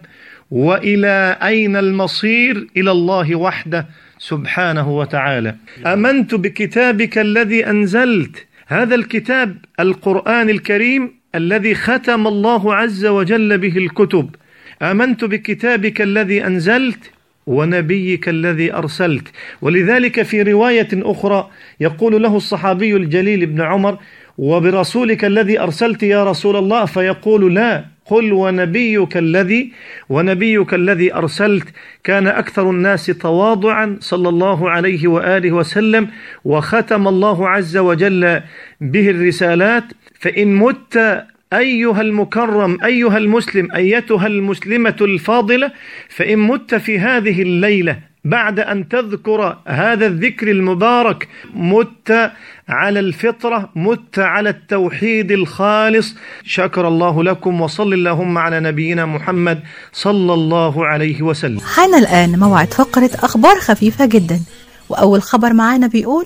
وإلى 0.51 1.37
أين 1.43 1.75
المصير؟ 1.75 2.67
إلى 2.77 2.91
الله 2.91 3.35
وحده. 3.35 3.85
سبحانه 4.21 4.89
وتعالى. 4.89 5.55
آمنت 5.85 6.35
بكتابك 6.35 7.17
الذي 7.17 7.69
أنزلت. 7.69 8.47
هذا 8.67 8.95
الكتاب 8.95 9.57
القرآن 9.79 10.49
الكريم 10.49 11.11
الذي 11.35 11.75
ختم 11.75 12.27
الله 12.27 12.75
عز 12.75 13.05
وجل 13.05 13.57
به 13.57 13.77
الكتب. 13.77 14.35
آمنت 14.81 15.25
بكتابك 15.25 16.01
الذي 16.01 16.45
أنزلت 16.45 17.11
ونبيك 17.47 18.29
الذي 18.29 18.73
أرسلت. 18.73 19.27
ولذلك 19.61 20.21
في 20.21 20.41
رواية 20.41 20.87
أخرى 20.93 21.49
يقول 21.79 22.23
له 22.23 22.37
الصحابي 22.37 22.95
الجليل 22.95 23.41
ابن 23.41 23.61
عمر 23.61 23.97
وبرسولك 24.37 25.25
الذي 25.25 25.59
أرسلت 25.59 26.03
يا 26.03 26.23
رسول 26.23 26.55
الله؟ 26.55 26.85
فيقول 26.85 27.55
لا. 27.55 27.85
قل 28.05 28.33
ونبيك 28.33 29.17
الذي 29.17 29.71
ونبيك 30.09 30.73
الذي 30.73 31.13
أرسلت. 31.13 31.67
كان 32.03 32.27
أكثر 32.27 32.69
الناس 32.69 33.05
تواضعا 33.05 33.97
صلى 33.99 34.29
الله 34.29 34.69
عليه 34.69 35.07
وآله 35.07 35.51
وسلم 35.51 36.07
وختم 36.45 37.07
الله 37.07 37.49
عز 37.49 37.77
وجل 37.77 38.41
به 38.81 39.09
الرسالات. 39.09 39.83
فإن 40.19 40.55
مت 40.55 41.25
أيها 41.53 42.01
المكرم 42.01 42.77
أيها 42.85 43.17
المسلم 43.17 43.71
أيتها 43.75 44.27
المسلمة 44.27 44.95
الفاضلة 45.01 45.71
فإن 46.09 46.39
مت 46.39 46.75
في 46.75 46.99
هذه 46.99 47.41
الليلة 47.41 48.10
بعد 48.25 48.59
أن 48.59 48.89
تذكر 48.89 49.57
هذا 49.67 50.05
الذكر 50.05 50.51
المبارك 50.51 51.27
مت 51.53 52.31
على 52.69 52.99
الفطرة 52.99 53.69
مت 53.75 54.19
على 54.19 54.49
التوحيد 54.49 55.31
الخالص. 55.31 56.15
شكر 56.43 56.87
الله 56.87 57.23
لكم 57.23 57.61
وصل 57.61 57.93
اللهم 57.93 58.37
على 58.37 58.59
نبينا 58.59 59.05
محمد 59.05 59.59
صلى 59.93 60.33
الله 60.33 60.85
عليه 60.85 61.21
وسلم. 61.21 61.59
حان 61.59 61.93
الآن 61.93 62.39
موعد 62.39 62.73
فقرة 62.73 63.11
أخبار 63.23 63.59
خفيفة 63.59 64.05
جدا. 64.05 64.41
وأول 64.89 65.21
خبر 65.21 65.53
معانا 65.53 65.87
بيقول 65.87 66.25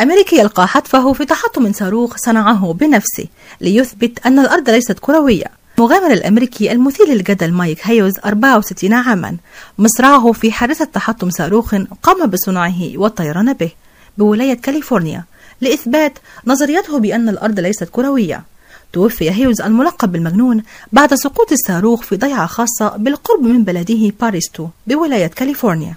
أمريكي 0.00 0.36
يلقى 0.36 0.68
حتفه 0.68 1.12
في 1.12 1.24
تحطم 1.24 1.72
صاروخ 1.72 2.16
صنعه 2.16 2.72
بنفسه 2.72 3.26
ليثبت 3.60 4.26
أن 4.26 4.38
الأرض 4.38 4.70
ليست 4.70 4.98
كروية. 4.98 5.59
المغامر 5.80 6.12
الأمريكي 6.12 6.72
المثير 6.72 7.08
للجدل 7.08 7.52
مايك 7.52 7.78
هيوز 7.82 8.12
64 8.24 8.92
عاما. 8.92 9.36
مصرعه 9.78 10.32
في 10.32 10.52
حادثة 10.52 10.84
تحطم 10.84 11.30
صاروخ 11.30 11.74
قام 12.02 12.26
بصنعه 12.26 12.92
والطيران 12.94 13.52
به. 13.52 13.70
بولاية 14.18 14.54
كاليفورنيا. 14.54 15.24
لإثبات 15.60 16.18
نظريته 16.46 16.98
بأن 16.98 17.28
الأرض 17.28 17.60
ليست 17.60 17.84
كروية. 17.84 18.44
توفي 18.92 19.30
هيوز 19.30 19.60
الملقب 19.60 20.12
بالمجنون 20.12 20.62
بعد 20.92 21.14
سقوط 21.14 21.52
الصاروخ 21.52 22.02
في 22.02 22.16
ضيعة 22.16 22.46
خاصة 22.46 22.96
بالقرب 22.96 23.42
من 23.42 23.64
بلده 23.64 24.12
بارستو 24.20 24.68
بولاية 24.86 25.26
كاليفورنيا. 25.26 25.94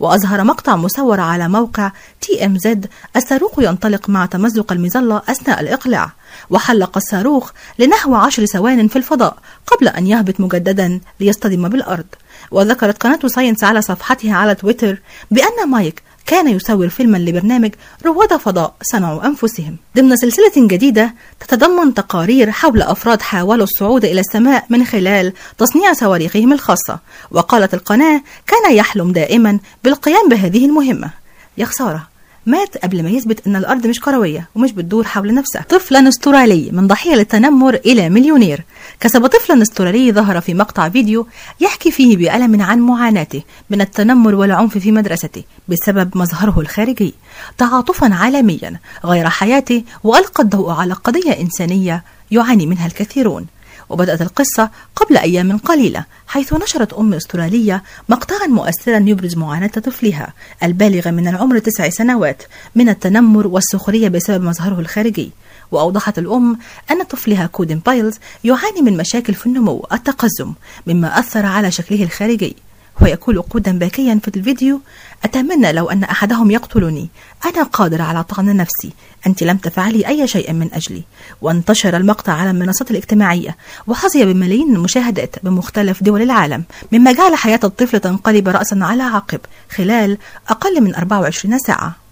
وأظهر 0.00 0.44
مقطع 0.44 0.76
مصور 0.76 1.20
على 1.20 1.48
موقع 1.48 1.90
TMZ 2.20 2.86
الصاروخ 3.16 3.58
ينطلق 3.58 4.08
مع 4.08 4.26
تمزق 4.26 4.72
المظلة 4.72 5.22
أثناء 5.28 5.60
الإقلاع. 5.60 6.12
وحلق 6.50 6.96
الصاروخ 6.96 7.50
لنحو 7.78 8.14
عشر 8.14 8.46
ثوان 8.46 8.88
في 8.88 8.96
الفضاء 8.96 9.36
قبل 9.66 9.88
أن 9.88 10.06
يهبط 10.06 10.40
مجددا 10.40 11.00
ليصطدم 11.20 11.68
بالأرض. 11.68 12.06
وذكرت 12.50 13.02
قناة 13.02 13.18
Science 13.26 13.64
على 13.64 13.82
صفحتها 13.82 14.36
على 14.36 14.54
تويتر 14.54 14.98
بأن 15.30 15.68
مايك 15.70 16.02
كان 16.26 16.48
يصور 16.48 16.88
فيلما 16.88 17.18
لبرنامج 17.18 17.70
رواد 18.06 18.36
فضاء 18.36 18.74
صنعوا 18.82 19.26
أنفسهم. 19.26 19.76
ضمن 19.96 20.16
سلسلة 20.16 20.52
جديدة 20.56 21.14
تتضمن 21.40 21.94
تقارير 21.94 22.50
حول 22.50 22.82
أفراد 22.82 23.22
حاولوا 23.22 23.64
الصعود 23.64 24.04
إلى 24.04 24.20
السماء 24.20 24.64
من 24.70 24.84
خلال 24.84 25.32
تصنيع 25.58 25.92
صواريخهم 25.92 26.52
الخاصة. 26.52 26.98
وقالت 27.30 27.74
القناة 27.74 28.22
كان 28.46 28.74
يحلم 28.74 29.12
دائما 29.12 29.58
بالقيام 29.84 30.28
بهذه 30.28 30.66
المهمة. 30.66 31.10
يا 31.58 31.64
خسارة 31.64 32.15
مات 32.46 32.76
قبل 32.76 33.02
ما 33.02 33.10
يثبت 33.10 33.46
إن 33.46 33.56
الأرض 33.56 33.86
مش 33.86 34.00
كروية 34.00 34.48
ومش 34.54 34.72
بتدور 34.72 35.04
حول 35.04 35.34
نفسها. 35.34 35.62
طفلا 35.62 36.08
استرالي 36.08 36.70
من 36.72 36.86
ضحية 36.86 37.14
للتنمر 37.14 37.74
إلى 37.74 38.08
مليونير. 38.08 38.64
كسب 39.00 39.26
طفلا 39.26 39.62
استرالي 39.62 40.12
ظهر 40.12 40.40
في 40.40 40.54
مقطع 40.54 40.88
فيديو 40.88 41.26
يحكي 41.60 41.90
فيه 41.90 42.16
بألم 42.16 42.62
عن 42.62 42.80
معاناته 42.80 43.42
من 43.70 43.80
التنمر 43.80 44.34
والعنف 44.34 44.78
في 44.78 44.92
مدرسته 44.92 45.42
بسبب 45.68 46.18
مظهره 46.18 46.60
الخارجي. 46.60 47.14
تعاطفا 47.58 48.14
عالميا 48.14 48.80
غير 49.04 49.28
حياته 49.28 49.84
وألقى 50.04 50.42
الضوء 50.42 50.70
على 50.70 50.94
قضية 50.94 51.40
إنسانية 51.40 52.04
يعاني 52.30 52.66
منها 52.66 52.86
الكثيرون. 52.86 53.46
وبدأت 53.88 54.22
القصة 54.22 54.70
قبل 54.96 55.16
أيام 55.16 55.58
قليلة 55.58 56.04
حيث 56.26 56.52
نشرت 56.52 56.92
أم 56.92 57.14
أسترالية 57.14 57.82
مقطعا 58.08 58.46
مؤثرا 58.46 59.04
يبرز 59.06 59.36
معاناة 59.36 59.66
طفلها 59.66 60.32
البالغ 60.62 61.10
من 61.10 61.28
العمر 61.28 61.58
تسع 61.58 61.88
سنوات 61.88 62.42
من 62.74 62.88
التنمر 62.88 63.46
والسخرية 63.46 64.08
بسبب 64.08 64.44
مظهره 64.44 64.80
الخارجي. 64.80 65.30
وأوضحت 65.70 66.18
الأم 66.18 66.58
أن 66.90 67.02
طفلها 67.02 67.46
كودن 67.46 67.80
بايلز 67.86 68.18
يعاني 68.44 68.82
من 68.82 68.96
مشاكل 68.96 69.34
في 69.34 69.46
النمو 69.46 69.86
التقزم 69.92 70.52
مما 70.86 71.18
أثر 71.18 71.46
على 71.46 71.70
شكله 71.70 72.02
الخارجي. 72.02 72.56
ويقول 73.02 73.42
كودن 73.42 73.78
باكيا 73.78 74.20
في 74.22 74.36
الفيديو 74.36 74.80
أتمنى 75.24 75.72
لو 75.72 75.90
أن 75.90 76.04
أحدهم 76.04 76.50
يقتلني. 76.50 77.08
أنا 77.46 77.62
قادر 77.62 78.02
على 78.02 78.24
طعن 78.24 78.56
نفسي. 78.56 78.92
أنت 79.26 79.42
لم 79.42 79.56
تفعلي 79.56 80.08
أي 80.08 80.28
شيء 80.28 80.52
من 80.52 80.70
أجلي. 80.72 81.02
وانتشر 81.42 81.96
المقطع 81.96 82.32
على 82.32 82.50
المنصات 82.50 82.90
الاجتماعية. 82.90 83.56
وحظي 83.86 84.24
بملايين 84.24 84.76
المشاهدات 84.76 85.36
بمختلف 85.42 86.02
دول 86.02 86.22
العالم. 86.22 86.64
مما 86.92 87.12
جعل 87.12 87.34
حياة 87.34 87.60
الطفل 87.64 88.00
تنقلب 88.00 88.48
رأسا 88.48 88.78
على 88.82 89.02
عقب. 89.02 89.40
خلال 89.70 90.18
أقل 90.48 90.80
من 90.80 90.94
24 90.94 91.58
ساعة. 91.58 92.05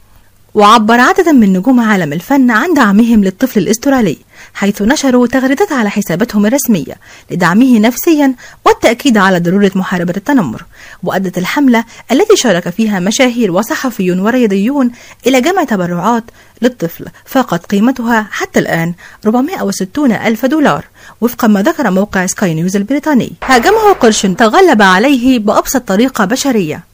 وعبر 0.55 1.01
عدد 1.01 1.29
من 1.29 1.53
نجوم 1.53 1.81
عالم 1.81 2.13
الفن 2.13 2.51
عن 2.51 2.75
دعمهم 2.75 3.25
للطفل 3.25 3.61
الأسترالي 3.61 4.19
حيث 4.55 4.83
نشروا 4.83 5.27
تغريدات 5.27 5.73
على 5.73 5.91
حساباتهم 5.91 6.47
الرسمية 6.47 6.95
لدعمه 7.31 7.79
نفسيا 7.79 8.35
والتأكيد 8.65 9.19
على 9.19 9.39
ضرورة 9.41 9.71
محاربة 9.75 10.15
التنمر 10.17 10.65
وأدت 11.03 11.39
الحملة 11.39 11.85
التي 12.13 12.37
شارك 12.37 12.69
فيها 12.69 13.01
مشاهير 13.01 13.51
وصحفيون 13.53 14.21
ورياضيون 14.21 14.91
إلى 15.27 15.41
جمع 15.41 15.65
تبرعات 15.65 16.25
للطفل 16.63 17.05
فاقت 17.25 17.67
قيمتها 17.67 18.29
حتى 18.31 18.61
الآن 18.61 18.95
460 19.27 20.13
ألف 20.13 20.47
دولار 20.47 20.85
وفق 21.21 21.45
ما 21.45 21.63
ذكر 21.63 21.91
موقع 21.91 22.27
سكاي 22.27 22.55
نيوز 22.55 22.77
البريطاني. 22.77 23.33
هاجمه 23.45 23.93
قرش 23.93 24.23
تغلب 24.23 24.83
عليه 24.83 25.39
بأبسط 25.39 25.89
طريقة 25.89 26.25
بشرية. 26.25 26.85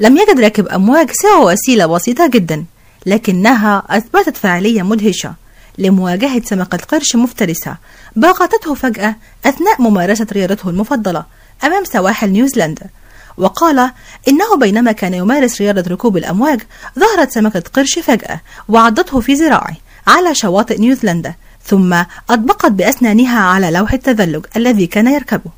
لم 0.00 0.16
يجد 0.18 0.40
راكب 0.40 0.68
أمواج 0.68 1.10
سوى 1.12 1.52
وسيلة 1.52 1.86
بسيطة 1.86 2.26
جدا. 2.26 2.64
لكنها 3.06 3.82
أثبتت 3.90 4.36
فعالية 4.36 4.82
مدهشة 4.82 5.34
لمواجهة 5.78 6.42
سمكة 6.44 6.78
قرش 6.78 7.16
مفترسة 7.16 7.76
باغتته 8.16 8.74
فجأة 8.74 9.16
أثناء 9.46 9.82
ممارسة 9.82 10.26
رياضته 10.32 10.70
المفضلة 10.70 11.24
أمام 11.64 11.84
سواحل 11.84 12.30
نيوزيلندا. 12.30 12.86
وقال 13.38 13.90
إنه 14.28 14.56
بينما 14.60 14.92
كان 14.92 15.14
يمارس 15.14 15.60
رياضة 15.60 15.90
ركوب 15.90 16.16
الأمواج 16.16 16.60
ظهرت 16.98 17.30
سمكة 17.30 17.62
قرش 17.72 17.98
فجأة 17.98 18.40
وعضته 18.68 19.20
في 19.20 19.34
ذراعه 19.34 19.76
على 20.06 20.34
شواطئ 20.34 20.80
نيوزيلندا 20.80 21.34
ثم 21.64 22.02
أطبقت 22.30 22.70
بأسنانها 22.70 23.40
على 23.40 23.70
لوح 23.70 23.92
التزلج 23.92 24.46
الذي 24.56 24.86
كان 24.86 25.06
يركبه. 25.06 25.57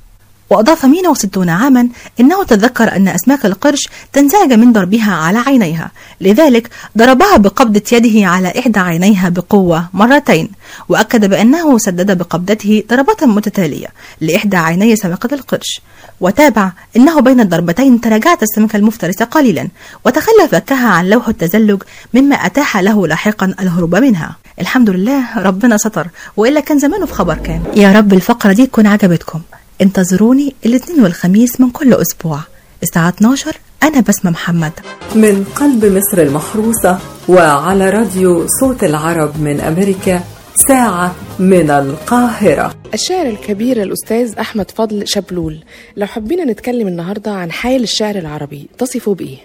وأضاف 0.51 0.85
160 0.85 1.49
عاما 1.49 1.89
إنه 2.21 2.45
تذكر 2.45 2.97
أن 2.97 3.09
أسماك 3.09 3.47
القرش 3.47 3.89
تنزعج 4.13 4.53
من 4.53 4.73
ضربها 4.73 5.13
على 5.13 5.39
عينيها 5.39 5.91
لذلك 6.21 6.71
ضربها 6.99 7.37
بقبضة 7.37 7.83
يده 7.93 8.27
على 8.29 8.59
إحدى 8.59 8.81
عينيها 8.81 9.29
بقوة 9.29 9.89
مرتين 9.93 10.49
وأكد 10.89 11.25
بأنه 11.31 11.79
سدد 11.79 12.19
بقبضته 12.19 12.85
ضربات 12.91 13.25
متتالية 13.25 13.89
لإحدى 14.21 14.57
عيني 14.57 14.97
سمكة 14.97 15.35
القرش. 15.35 15.81
وتابع 16.21 16.73
إنه 16.97 17.21
بين 17.21 17.41
الضربتين 17.41 18.01
تراجعت 18.01 18.43
السمكة 18.43 18.77
المفترسة 18.77 19.25
قليلا 19.25 19.69
وتخلى 20.05 20.49
فكها 20.51 20.89
عن 20.89 21.09
لوح 21.09 21.29
التزلج 21.29 21.83
مما 22.15 22.37
أتاح 22.37 22.77
له 22.77 23.07
لاحقا 23.07 23.55
الهروب 23.61 23.95
منها. 23.95 24.37
الحمد 24.61 24.91
لله 24.91 25.39
ربنا 25.39 25.77
ستر 25.77 26.07
وإلا 26.37 26.61
كان 26.61 26.79
زمانه 26.79 27.07
في 27.07 27.13
خبر 27.15 27.35
كان. 27.35 27.63
يا 27.77 27.93
رب 27.93 28.13
الفقرة 28.13 28.53
دي 28.53 28.67
تكون 28.67 28.87
عجبتكم. 28.87 29.41
انتظروني 29.83 30.55
الاثنين 30.67 31.03
والخميس 31.03 31.61
من 31.61 31.71
كل 31.71 31.95
أسبوع. 31.95 32.41
الساعة 32.83 33.09
12 33.09 33.57
أنا 33.83 34.01
بسمة 34.01 34.31
محمد. 34.31 34.73
من 35.15 35.45
قلب 35.45 35.85
مصر 35.85 36.23
المحروسة 36.23 36.99
وعلى 37.29 37.91
راديو 37.91 38.47
صوت 38.61 38.85
العرب 38.85 39.41
من 39.41 39.61
أمريكا 39.61 40.21
ساعة 40.69 41.15
من 41.39 41.71
القاهرة. 41.71 42.75
الشاعر 42.95 43.27
الكبير 43.27 43.83
الأستاذ 43.83 44.39
أحمد 44.39 44.71
فضل 44.71 45.09
شبلول. 45.09 45.59
لو 45.97 46.07
حبينا 46.07 46.45
نتكلم 46.45 46.89
النهاردة 46.89 47.31
عن 47.31 47.53
حال 47.53 47.83
الشعر 47.83 48.17
العربي 48.17 48.69
تصفه 48.79 49.15
بإيه؟ 49.15 49.39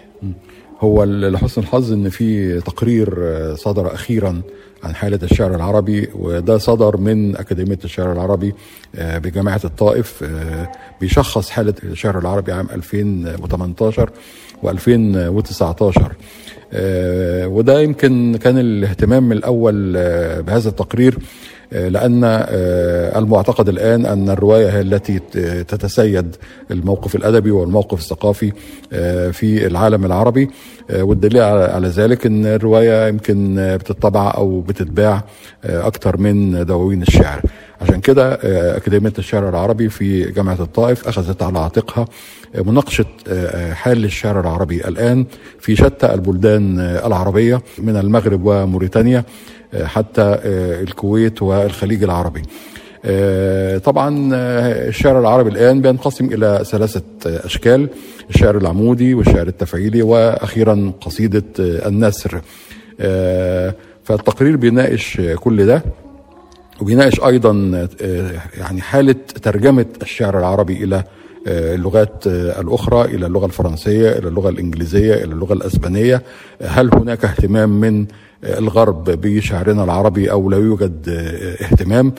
هو 0.79 1.03
لحسن 1.03 1.61
الحظ 1.61 1.91
إن 1.93 2.09
في 2.09 2.61
تقرير 2.61 3.15
صدر 3.55 3.93
أخيرا 3.93 4.41
عن 4.83 4.95
حالة 4.95 5.19
الشعر 5.23 5.55
العربي 5.55 6.09
وده 6.15 6.57
صدر 6.57 6.97
من 6.97 7.37
أكاديمية 7.37 7.79
الشعر 7.83 8.11
العربي 8.11 8.53
بجامعة 8.93 9.61
الطائف 9.65 10.23
بيشخص 11.01 11.49
حالة 11.49 11.73
الشعر 11.83 12.19
العربي 12.19 12.51
عام 12.51 12.67
2018 12.71 14.09
و2019 14.63 16.01
وده 17.45 17.79
يمكن 17.81 18.37
كان 18.41 18.57
الاهتمام 18.57 19.31
الأول 19.31 19.93
بهذا 20.41 20.69
التقرير. 20.69 21.17
لأن 21.71 22.23
المعتقد 23.15 23.69
الآن 23.69 24.05
أن 24.05 24.29
الرواية 24.29 24.69
هي 24.69 24.81
التي 24.81 25.19
تتسيد 25.63 26.35
الموقف 26.71 27.15
الأدبي 27.15 27.51
والموقف 27.51 27.99
الثقافي 27.99 28.51
في 29.31 29.67
العالم 29.67 30.05
العربي. 30.05 30.49
والدليل 30.99 31.41
على 31.41 31.87
ذلك 31.87 32.25
أن 32.25 32.45
الرواية 32.45 33.07
يمكن 33.07 33.55
بتطبع 33.79 34.33
أو 34.37 34.61
بتتباع 34.61 35.23
أكثر 35.65 36.17
من 36.17 36.65
دواوين 36.65 37.01
الشعر. 37.01 37.41
عشان 37.81 38.01
كده 38.01 38.33
أكاديمية 38.77 39.13
الشعر 39.19 39.49
العربي 39.49 39.89
في 39.89 40.31
جامعة 40.31 40.57
الطائف 40.61 41.07
أخذت 41.07 41.43
على 41.43 41.59
عاتقها 41.59 42.05
مناقشة 42.65 43.05
حال 43.73 44.05
الشعر 44.05 44.39
العربي. 44.39 44.87
الآن 44.87 45.25
في 45.59 45.75
شتى 45.75 46.13
البلدان 46.13 46.79
العربية 46.79 47.61
من 47.77 47.97
المغرب 47.97 48.41
وموريتانيا 48.45 49.23
حتى 49.83 50.37
الكويت 50.83 51.41
والخليج 51.41 52.03
العربي. 52.03 52.41
طبعا 53.79 54.29
الشعر 54.87 55.19
العربي 55.19 55.49
الآن 55.49 55.81
بينقسم 55.81 56.25
إلى 56.25 56.63
ثلاثة 56.65 57.01
أشكال 57.25 57.89
الشعر 58.29 58.57
العمودي 58.57 59.13
والشعر 59.13 59.47
التفعيلي 59.47 60.01
وأخيرا 60.01 60.91
قصيدة 61.01 61.43
النسر 61.59 62.41
فالتقرير 64.03 64.55
بيناقش 64.55 65.21
كل 65.35 65.65
ده 65.65 65.81
وبيناقش 66.81 67.19
أيضا 67.19 67.87
يعني 68.57 68.81
حالة 68.81 69.15
ترجمة 69.43 69.85
الشعر 70.01 70.39
العربي 70.39 70.83
إلى 70.83 71.03
اللغات 71.47 72.27
الأخرى 72.27 73.01
إلى 73.15 73.25
اللغة 73.25 73.45
الفرنسية 73.45 74.11
إلى 74.11 74.27
اللغة 74.27 74.49
الإنجليزية 74.49 75.13
إلى 75.13 75.33
اللغة 75.33 75.53
الأسبانية. 75.53 76.21
هل 76.61 76.89
هناك 76.93 77.25
اهتمام 77.25 77.79
من 77.81 78.05
الغرب 78.43 79.03
بشعرنا 79.03 79.83
العربي 79.83 80.31
أو 80.31 80.49
لا 80.49 80.57
يوجد 80.57 81.09
اهتمام 81.61 82.13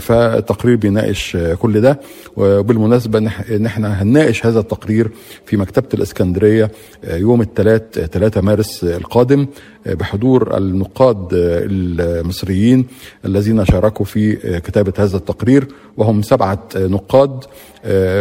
فالتقرير 0.00 0.76
بيناقش 0.76 1.36
كل 1.58 1.80
ده. 1.80 2.00
وبالمناسبة 2.36 3.18
ان 3.50 3.66
إحنا 3.66 4.02
هنناقش 4.02 4.46
هذا 4.46 4.60
التقرير 4.60 5.10
في 5.46 5.56
مكتبة 5.56 5.88
الإسكندرية 5.94 6.70
يوم 7.10 7.40
الثلاث 7.40 7.82
3 7.98 8.40
مارس 8.40 8.84
القادم 8.84 9.46
بحضور 9.86 10.56
النقاد 10.56 11.28
المصريين 11.32 12.86
الذين 13.24 13.64
شاركوا 13.64 14.04
في 14.04 14.36
كتابة 14.60 14.92
هذا 14.98 15.16
التقرير 15.16 15.68
وهم 15.96 16.22
سبعة 16.22 16.68
نقاد 16.76 17.44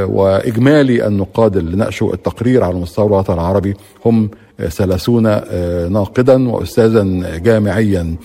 وإجمالي 0.05 1.07
النقاد 1.07 1.57
اللي 1.57 1.77
ناقشوا 1.77 2.13
التقرير 2.13 2.63
على 2.63 2.75
مستوى 2.75 3.05
الوطن 3.07 3.33
العربي 3.33 3.73
هم 4.05 4.29
ثلاثون 4.59 5.23
ناقدا 5.91 6.49
وأستاذا 6.49 7.03
جامعيا. 7.37 8.15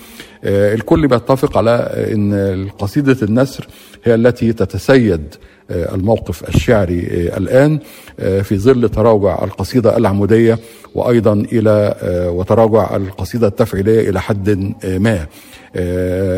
الكل 0.45 1.07
بيتفق 1.07 1.57
على 1.57 1.71
إن 2.13 2.67
قصيدة 2.79 3.17
النسر 3.21 3.67
هي 4.03 4.15
التي 4.15 4.53
تتسيد 4.53 5.35
الموقف 5.71 6.49
الشعري 6.49 6.99
الآن 7.37 7.79
في 8.17 8.57
ظل 8.57 8.89
تراجع 8.89 9.43
القصيدة 9.43 9.97
العمودية 9.97 10.59
وأيضا 10.95 11.33
إلى 11.33 11.95
وتراجع 12.33 12.95
القصيدة 12.95 13.47
التفعيلية 13.47 14.09
إلى 14.09 14.21
حد 14.21 14.73
ما. 14.85 15.27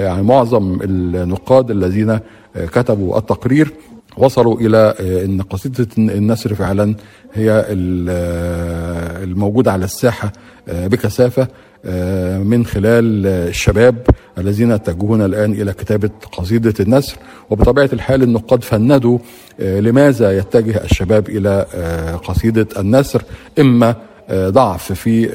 يعني 0.04 0.24
معظم 0.24 0.80
النقاد 0.84 1.72
الذين 1.72 2.20
كتبوا 2.56 3.18
التقرير 3.18 3.72
وصلوا 4.18 4.60
إلى 4.60 4.96
إن 5.26 5.42
قصيدة 5.42 5.88
النسر 5.98 6.56
فعلا 6.56 6.96
هي 7.34 7.66
الموجودة 9.24 9.72
على 9.72 9.86
الساحة 9.86 10.32
بكثافة 10.68 11.48
من 12.44 12.66
خلال 12.66 13.26
الشباب 13.28 13.96
الذين 14.38 14.72
يتجهون 14.72 15.22
الآن 15.22 15.52
إلى 15.52 15.74
كتابة 15.74 16.10
قصيدة 16.32 16.74
النسر. 16.80 17.16
وبطبيعة 17.50 17.90
الحال 17.94 18.24
النقاد 18.24 18.64
فندوا 18.64 19.18
لماذا 19.60 20.38
يتجه 20.38 20.84
الشباب 20.84 21.30
إلى 21.30 21.66
قصيدة 22.24 22.68
النسر 22.78 23.24
إما 23.60 23.96
ضعف 24.32 24.92
في 24.94 25.30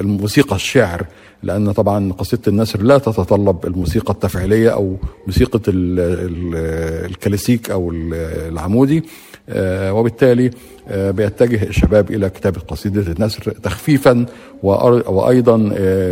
الموسيقى 0.00 0.56
الشعر 0.56 1.06
لأن 1.44 1.72
طبعا 1.72 2.12
قصيدة 2.12 2.42
النسر 2.48 2.82
لا 2.82 2.98
تتطلب 2.98 3.66
الموسيقى 3.66 4.12
التفعيلية 4.12 4.70
أو 4.70 4.96
موسيقى 5.26 5.60
الكلاسيك 7.06 7.70
أو 7.70 7.90
العمودي. 7.92 9.02
وبالتالي 9.68 10.50
بيتجه 10.90 11.62
الشباب 11.62 12.10
إلى 12.10 12.30
كتابة 12.30 12.60
قصيدة 12.60 13.12
النسر 13.12 13.52
تخفيفا 13.52 14.26
وأيضا 14.62 15.56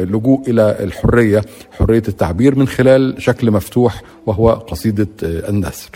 لجوء 0.05 0.51
إلى 0.51 0.77
الحرية 0.81 1.42
حرية 1.73 2.03
التعبير 2.09 2.55
من 2.55 2.68
خلال 2.68 3.23
شكل 3.23 3.51
مفتوح 3.51 4.03
وهو 4.27 4.51
قصيدة 4.51 5.09
النسر. 5.23 5.90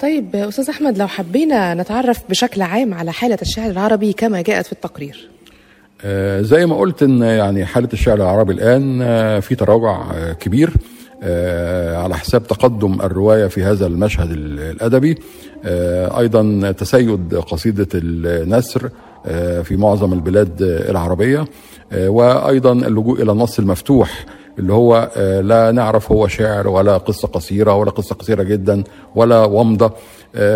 طيب 0.00 0.36
أستاذ 0.36 0.70
أحمد 0.70 0.98
لو 0.98 1.06
حبينا 1.06 1.74
نتعرف 1.74 2.18
بشكل 2.30 2.62
عام 2.62 2.94
على 2.94 3.12
حالة 3.12 3.38
الشعر 3.42 3.70
العربي 3.70 4.12
كما 4.12 4.42
جاءت 4.42 4.66
في 4.66 4.72
التقرير. 4.72 5.28
زي 6.40 6.66
ما 6.66 6.76
قلت 6.76 7.02
إن 7.02 7.22
يعني 7.22 7.64
حالة 7.64 7.88
الشعر 7.92 8.16
العربي 8.16 8.52
الآن 8.52 9.00
في 9.40 9.54
تراجع 9.54 10.02
كبير 10.32 10.70
على 11.94 12.14
حساب 12.14 12.46
تقدم 12.46 13.00
الرواية 13.00 13.46
في 13.46 13.62
هذا 13.62 13.86
المشهد 13.86 14.30
الأدبي. 14.30 15.18
أيضا 16.18 16.72
تسيد 16.72 17.34
قصيدة 17.34 17.88
النسر 17.94 18.90
في 19.62 19.76
معظم 19.76 20.12
البلاد 20.12 20.62
العربية. 20.62 21.44
وأيضا 21.96 22.72
اللجوء 22.72 23.22
إلى 23.22 23.32
النص 23.32 23.58
المفتوح 23.58 24.26
اللي 24.58 24.72
هو 24.72 25.10
لا 25.44 25.72
نعرف 25.72 26.12
هو 26.12 26.28
شعر 26.28 26.68
ولا 26.68 26.96
قصة 26.98 27.28
قصيرة 27.28 27.74
ولا 27.74 27.90
قصة 27.90 28.14
قصيرة 28.14 28.42
جدا 28.42 28.84
ولا 29.14 29.44
ومضة. 29.44 29.92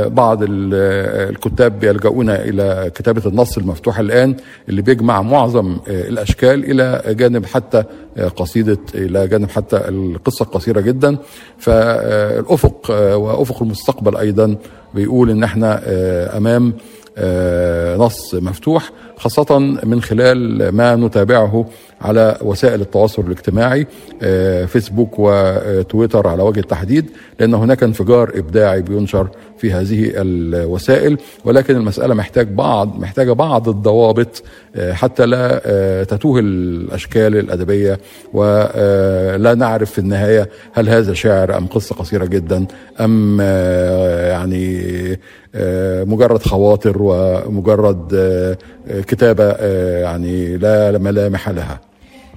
بعض 0.07 0.39
الكتاب 0.43 1.79
بيلجؤون 1.81 2.31
إلى 2.31 2.91
كتابة 2.95 3.23
النص 3.27 3.59
المفتوح 3.59 3.99
الآن 3.99 4.37
اللي 4.69 4.83
بيجمع 4.83 5.23
معظم 5.23 5.79
الأشكال 5.89 6.71
إلى 6.71 7.15
جانب 7.15 7.47
حتى 7.47 7.85
قصيدة 8.37 8.79
إلى 8.95 9.29
جانب 9.29 9.51
حتى 9.51 9.77
القصة 9.77 10.43
القصيرة 10.43 10.81
جدا. 10.81 11.17
فالأفق 11.59 12.91
وأفق 13.17 13.63
المستقبل 13.63 14.17
أيضا 14.17 14.57
بيقول 14.95 15.31
إن 15.31 15.43
إحنا 15.43 15.83
أمام 16.37 16.73
نص 17.99 18.35
مفتوح 18.35 18.91
خاصة 19.17 19.59
من 19.85 20.03
خلال 20.03 20.69
ما 20.69 20.97
نتابعه 20.97 21.67
على 22.01 22.39
وسائل 22.43 22.81
التواصل 22.81 23.23
الاجتماعي 23.23 23.87
فيسبوك 24.67 25.15
وتويتر 25.19 26.29
على 26.29 26.43
وجه 26.43 26.61
التحديد 26.61 27.11
لأن 27.41 27.55
هناك 27.55 27.83
انفجار 27.83 28.31
إبداعي 28.35 28.83
بينشر 28.83 29.29
في 29.59 29.73
هذه 29.73 30.11
الوسائل 30.15 31.19
ولكن 31.45 31.77
المسألة 31.77 32.15
محتاج 32.15 32.49
بعض 32.49 32.99
محتاجة 33.01 33.33
بعض 33.33 33.69
الضوابط 33.69 34.43
آه، 34.77 34.93
حتى 34.93 35.27
لا 35.27 35.61
آه، 35.67 36.05
تتوه 36.05 36.41
الأشكال 36.41 37.37
الأدبية 37.37 37.99
ولا 38.33 39.55
نعرف 39.55 39.91
في 39.91 39.99
النهاية 39.99 40.49
هل 40.73 40.89
هذا 40.89 41.15
شعر 41.15 41.57
أم 41.57 41.67
قصة 41.67 41.95
قصيرة 41.95 42.25
جدا 42.25 42.67
آه، 43.01 44.31
يعني 44.31 44.87
آه، 45.55 46.05
مجرد 46.05 46.43
خواطر 46.43 46.97
ومجرد 47.01 48.15
آه، 48.15 48.59
آه، 48.89 49.01
آه، 49.61 50.01
يعني 50.03 50.57
لا 50.57 50.99
ملامح 50.99 51.49
لها 51.49 51.81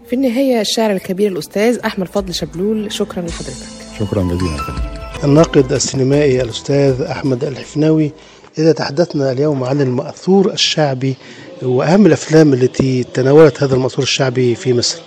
في 0.10 0.15
النهاية 0.15 0.62
الشاعر 0.62 0.91
الكبير 0.91 1.32
الأستاذ 1.32 1.79
أحمد 1.86 2.08
فضل 2.08 2.34
شبلول 2.34 2.91
شكرا 2.91 3.21
لحضرتك 3.21 3.65
شكرا 3.99 4.23
جزيلا. 4.23 4.99
الناقد 5.23 5.73
السينمائي 5.73 6.41
الأستاذ 6.41 7.01
أحمد 7.01 7.43
الحفناوي 7.43 8.12
إذا 8.58 8.71
تحدثنا 8.71 9.32
اليوم 9.32 9.63
عن 9.63 9.82
المأثور 9.82 10.51
الشعبي 10.53 11.15
وأهم 11.62 12.05
الأفلام 12.05 12.53
التي 12.53 13.03
تناولت 13.03 13.63
هذا 13.63 13.75
المأثور 13.75 14.03
الشعبي 14.03 14.55
في 14.55 14.73
مصر. 14.73 15.01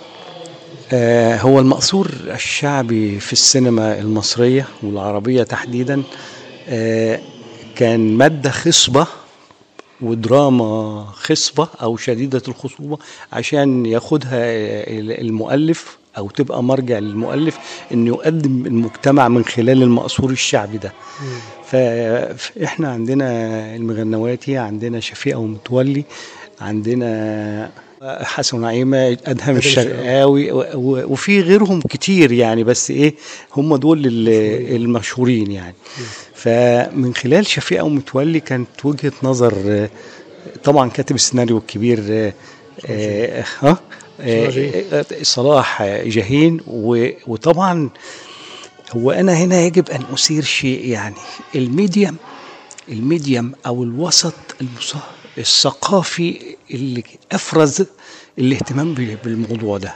آه، 0.91 1.37
هو 1.37 1.59
المأثور 1.59 2.11
الشعبي 2.27 3.19
في 3.19 3.33
السينما 3.33 3.99
المصرية 3.99 4.67
والعربية 4.83 5.43
تحديدا 5.43 6.03
آه، 6.69 7.19
كان 7.75 7.99
مادة 8.17 8.49
خصبة 8.49 9.07
ودراما 10.01 11.05
خصبة 11.13 11.67
أو 11.81 11.97
شديدة 11.97 12.41
الخصوبة 12.47 12.97
عشان 13.33 13.85
ياخدها 13.85 14.39
المؤلف 15.21 15.97
أو 16.17 16.29
تبقى 16.29 16.63
مرجع 16.63 16.99
للمؤلف 16.99 17.57
إنه 17.91 18.07
يقدم 18.15 18.65
المجتمع 18.65 19.27
من 19.27 19.45
خلال 19.45 19.83
المأثور 19.83 20.29
الشعبي 20.31 20.77
ده. 20.77 20.93
فإحنا 21.65 22.91
عندنا 22.91 23.27
المغنواتي 23.75 24.57
عندنا 24.57 24.99
شفيقة 24.99 25.39
ومتولي 25.39 26.03
عندنا 26.61 27.71
حسن 28.03 28.61
نعيمة 28.61 29.17
أدهم 29.25 29.55
الشرقاوي 29.57 30.51
وفي 31.03 31.41
غيرهم 31.41 31.81
كتير 31.81 32.31
يعني 32.31 32.63
بس 32.63 32.91
إيه 32.91 33.13
هم 33.57 33.75
دول 33.75 34.05
ال- 34.05 34.75
المشهورين 34.75 35.51
يعني. 35.51 35.75
فمن 36.35 37.13
خلال 37.15 37.45
شفيقة 37.47 37.83
ومتولي 37.83 38.39
كانت 38.39 38.85
وجهة 38.85 39.11
نظر 39.23 39.53
آه، 39.67 39.89
طبعا 40.63 40.89
كاتب 40.89 41.15
السيناريو 41.15 41.57
الكبير 41.57 42.03
آه، 42.09 42.33
آه، 42.89 43.45
ها؟ 43.61 43.77
صلاح 45.23 45.83
جاهين 45.83 46.59
وطبعا 47.27 47.89
هو 48.95 49.11
أنا 49.11 49.33
هنا 49.33 49.61
يجب 49.61 49.89
أن 49.89 50.03
أثير 50.13 50.43
شيء 50.43 50.87
يعني 50.87 51.15
ال 51.55 51.64
medium 51.64 52.15
ال 52.89 52.98
medium 52.98 53.51
أو 53.65 53.83
الوسط 53.83 54.33
الثقافي 55.37 56.55
اللي 56.71 57.03
أفرز 57.31 57.85
الاهتمام 58.39 58.93
بال- 58.93 59.15
بالموضوع 59.15 59.77
ده. 59.77 59.95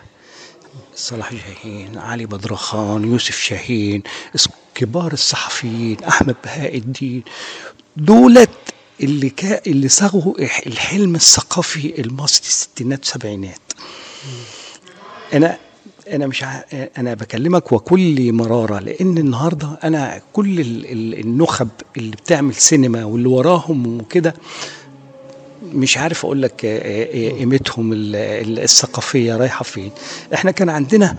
صلاح 0.95 1.31
جاهين 1.33 1.97
علي 1.97 2.25
بدرخان 2.25 3.03
يوسف 3.11 3.39
شاهين 3.39 4.03
كبار 4.75 5.13
الصحفيين 5.13 6.03
أحمد 6.03 6.35
بهاء 6.43 6.77
الدين 6.77 7.23
دولت 7.97 8.49
اللي 9.01 9.29
كا 9.29 9.61
اللي 9.67 9.87
صاغوا 9.89 10.39
الح- 10.39 10.61
الحلم 10.67 11.15
الثقافي 11.15 12.01
المصري 12.01 12.41
الستينات 12.47 12.99
والسبعينات. 12.99 13.59
أنا 15.33 15.57
أنا 16.13 16.27
مش 16.27 16.43
ع... 16.43 16.61
أنا 16.97 17.13
بكلمك 17.13 17.71
وكل 17.71 18.33
مرارة 18.33 18.79
لأن 18.79 19.17
النهارده 19.17 19.79
أنا 19.83 20.21
كل 20.33 20.59
ال- 20.59 20.91
ال- 20.91 21.19
النخب 21.19 21.69
اللي 21.97 22.11
بتعمل 22.11 22.53
سينما 22.55 23.03
واللي 23.05 23.27
وراهم 23.27 23.97
وكده 23.99 24.33
مش 25.73 25.97
عارف 25.97 26.25
أقول 26.25 26.41
لك 26.41 26.65
آه، 26.65 27.29
آه، 27.29 27.39
قيمتهم 27.39 27.93
ال- 27.93 28.15
ال- 28.15 28.59
الثقافية 28.59 29.37
رايحة 29.37 29.63
فين. 29.63 29.91
إحنا 30.33 30.51
كان 30.51 30.69
عندنا 30.69 31.15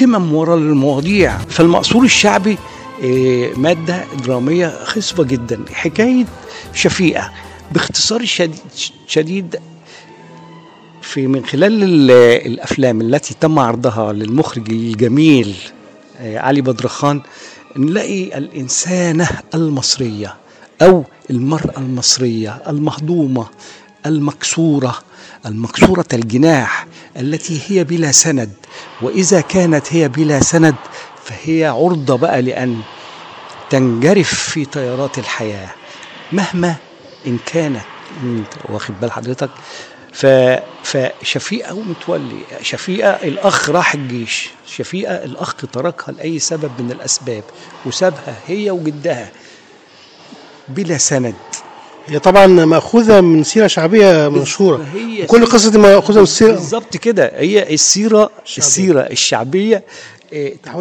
قمم 0.00 0.34
ورا 0.34 0.54
المواضيع 0.54 1.38
فالمقصور 1.38 2.04
الشعبي 2.04 2.58
آه، 3.04 3.50
مادة 3.56 4.04
درامية 4.26 4.84
خصبة 4.84 5.24
جدا 5.24 5.60
حكاية 5.72 6.24
شفيقة. 6.74 7.30
باختصار 7.72 8.24
شديد, 8.24 8.58
شديد 9.06 9.56
في 11.06 11.26
من 11.26 11.46
خلال 11.46 11.82
ال- 11.82 12.10
الأفلام 12.46 13.00
التي 13.00 13.34
تم 13.40 13.58
عرضها 13.58 14.12
للمخرج 14.12 14.70
الجميل 14.70 15.54
آه، 16.20 16.38
علي 16.38 16.60
بدرخان 16.60 17.20
نلاقي 17.76 18.38
الإنسانة 18.38 19.28
المصرية 19.54 20.34
أو 20.82 21.04
المرأة 21.30 21.78
المصرية 21.78 22.62
المهضومة 22.68 23.46
المكسورة 24.06 24.98
المكسورة 25.46 26.04
الجناح 26.12 26.86
التي 27.16 27.60
هي 27.68 27.84
بلا 27.84 28.12
سند. 28.12 28.50
وإذا 29.02 29.40
كانت 29.40 29.92
هي 29.92 30.08
بلا 30.08 30.40
سند 30.40 30.74
فهي 31.24 31.64
عرضة 31.66 32.16
بقى 32.16 32.42
لأن 32.42 32.80
تنجرف 33.70 34.34
في 34.34 34.64
تيارات 34.64 35.18
الحياة. 35.18 35.68
مهما 36.32 36.74
إن 37.26 37.38
كانت 37.46 37.80
انت 38.22 38.48
واخد 38.68 38.94
بال 39.00 39.12
حضرتك؟ 39.12 39.50
ف 40.16 40.26
فشفيقه 40.84 41.74
ومتولي. 41.74 42.40
شفيقه 42.62 43.10
الأخ 43.10 43.70
راح 43.70 43.94
الجيش. 43.94 44.50
شفيقه 44.66 45.14
الأخ 45.24 45.54
تركها 45.72 46.12
لأي 46.12 46.38
سبب 46.38 46.70
من 46.78 46.92
الأسباب 46.92 47.42
وسابها 47.86 48.36
هي 48.46 48.70
وجدها 48.70 49.30
بلا 50.68 50.98
سند. 50.98 51.34
هي 52.06 52.18
طبعا 52.18 52.46
مأخوذة 52.46 53.20
من 53.20 53.44
سيرة 53.44 53.66
شعبية 53.66 54.28
مشهورة. 54.28 54.86
هي 54.94 55.26
كل 55.26 55.46
قصة 55.46 55.70
دي 55.70 55.78
مأخوذة 55.78 56.16
من 56.16 56.22
السيرة 56.22 56.52
بالظبط 56.52 56.96
كده. 56.96 57.32
هي 57.34 57.74
السيرة 57.74 58.30
السيرة 58.58 59.00
الشعبية 59.00 59.82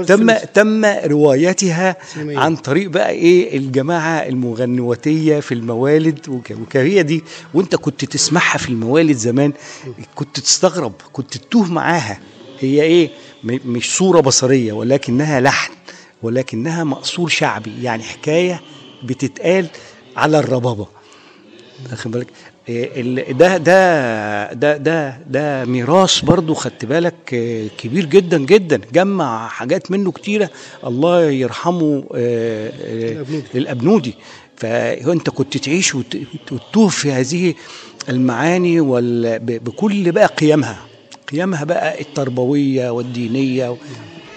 تم 0.05 0.15
فيلم. 0.17 0.37
تم 0.53 0.85
روايتها. 0.85 1.95
عن 2.39 2.55
طريق 2.55 2.89
بقى 2.89 3.09
إيه 3.11 3.57
الجماعة 3.57 4.17
المغنواتيه 4.27 5.39
في 5.39 5.53
الموالد 5.53 6.29
وكهي 6.29 7.03
دي 7.03 7.23
وأنت 7.53 7.75
كنت 7.75 8.05
تسمعها 8.05 8.57
في 8.57 8.69
الموالد 8.69 9.15
زمان 9.17 9.53
كنت 10.15 10.39
تستغرب 10.39 10.93
كنت 11.13 11.37
تتوه 11.37 11.71
معاها 11.71 12.19
هي 12.59 12.81
إيه 12.81 13.09
مش 13.43 13.95
صورة 13.97 14.19
بصرية 14.21 14.73
ولكنها 14.73 15.39
لحن 15.39 15.73
ولكنها 16.23 16.83
مقصور 16.83 17.29
شعبي 17.29 17.83
يعني 17.83 18.03
حكاية 18.03 18.61
بتتقال 19.03 19.67
على 20.17 20.39
الربابة 20.39 20.87
واخد 21.91 22.11
بالك 22.11 22.27
إيه 22.27 22.33
ال- 22.33 22.54
ده 22.69 23.57
ده 23.57 24.53
ده 24.53 24.77
ده 24.77 25.17
ده 25.29 25.65
ميراث 25.65 26.19
برضو 26.19 26.53
خدت 26.53 26.85
بالك 26.85 27.33
آه، 27.33 27.67
كبير 27.77 28.05
جدا 28.05 28.37
جدا 28.37 28.81
جمع 28.93 29.47
حاجات 29.47 29.91
منه 29.91 30.11
كتيرة 30.11 30.49
الله 30.85 31.23
يرحمه 31.25 32.03
آه، 32.15 32.71
آه، 32.85 33.25
الابنودي 33.55 34.15
فانت 34.57 35.29
كنت 35.29 35.57
تعيش 35.57 35.95
وت- 35.95 36.17
وتتوه 36.51 36.87
في 36.87 37.11
هذه 37.11 37.53
المعاني 38.09 38.79
وال- 38.79 39.39
بكل 39.39 40.11
بقى 40.11 40.25
قيمها 40.27 40.77
قيمها 41.31 41.63
بقى 41.63 42.01
التربوية 42.01 42.89
والدينية 42.89 43.75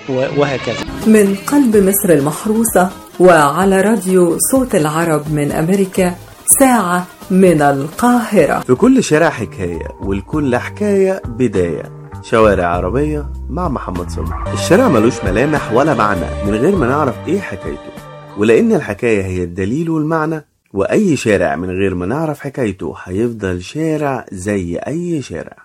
وهكذا. 0.09 0.77
من 1.07 1.35
قلب 1.47 1.77
مصر 1.77 2.09
المحروسة 2.13 2.91
وعلى 3.21 3.81
راديو 3.81 4.37
صوت 4.53 4.75
العرب 4.75 5.33
من 5.35 5.53
أمريكا 5.53 6.15
ساعة 6.61 7.07
من 7.31 7.63
القاهرة. 7.63 8.61
في 8.61 8.75
كل 8.75 9.05
شارع 9.05 9.31
حكاية 9.31 9.89
ولكل 10.01 10.57
حكاية 10.57 11.23
بداية. 11.25 12.11
شوارع 12.23 12.67
عربية 12.67 13.33
مع 13.49 13.69
محمد 13.69 14.11
صبري 14.11 14.53
الشارع 14.53 14.89
ملوش 14.89 15.25
ملامح 15.25 15.73
ولا 15.73 15.95
معنى 15.95 16.45
من 16.47 16.55
غير 16.55 16.77
ما 16.77 16.87
نعرف 16.87 17.15
إيه 17.27 17.41
حكايته. 17.41 17.93
ولأن 18.39 18.73
الحكاية 18.73 19.23
هي 19.23 19.43
الدليل 19.45 19.91
والمعنى 19.91 20.45
وأي 20.73 21.17
شارع 21.17 21.57
من 21.57 21.71
غير 21.71 21.95
ما 21.95 22.07
نعرف 22.07 22.41
حكايته 22.41 22.95
هيفضل 23.05 23.63
شارع 23.63 24.27
زي 24.33 24.77
أي 24.77 25.23
شارع. 25.23 25.57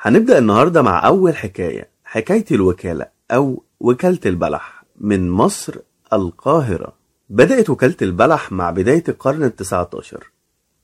هنبدأ 0.00 0.38
النهاردة 0.38 0.82
مع 0.82 1.06
أول 1.06 1.36
حكاية 1.36 1.88
حكاية 2.04 2.44
الوكالة 2.50 3.06
أو 3.30 3.62
وكالة 3.80 4.20
البلح 4.26 4.84
من 5.00 5.30
مصر 5.30 5.74
القاهرة. 6.12 6.92
بدأت 7.30 7.70
وكالة 7.70 7.96
البلح 8.02 8.52
مع 8.52 8.70
بداية 8.70 9.04
القرن 9.08 9.42
التسعة 9.42 9.90
عشر 9.98 10.30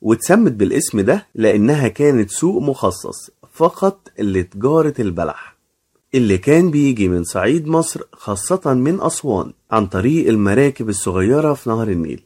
واتسمت 0.05 0.53
بالاسم 0.53 1.01
ده 1.01 1.27
لأنها 1.35 1.89
كانت 1.89 2.31
سوق 2.31 2.63
مخصص 2.63 3.31
فقط 3.53 4.09
لتجارة 4.19 4.95
البلح 4.99 5.57
اللي 6.15 6.39
كان 6.39 6.71
بيجي 6.71 7.09
من 7.09 7.25
صعيد 7.25 7.67
مصر 7.67 8.01
خاصة 8.13 8.75
من 8.75 9.01
أسوان 9.01 9.53
عن 9.71 9.87
طريق 9.87 10.29
المراكب 10.29 10.89
الصغيرة 10.89 11.55
في 11.55 11.71
نهر 11.71 11.89
النيل. 11.89 12.23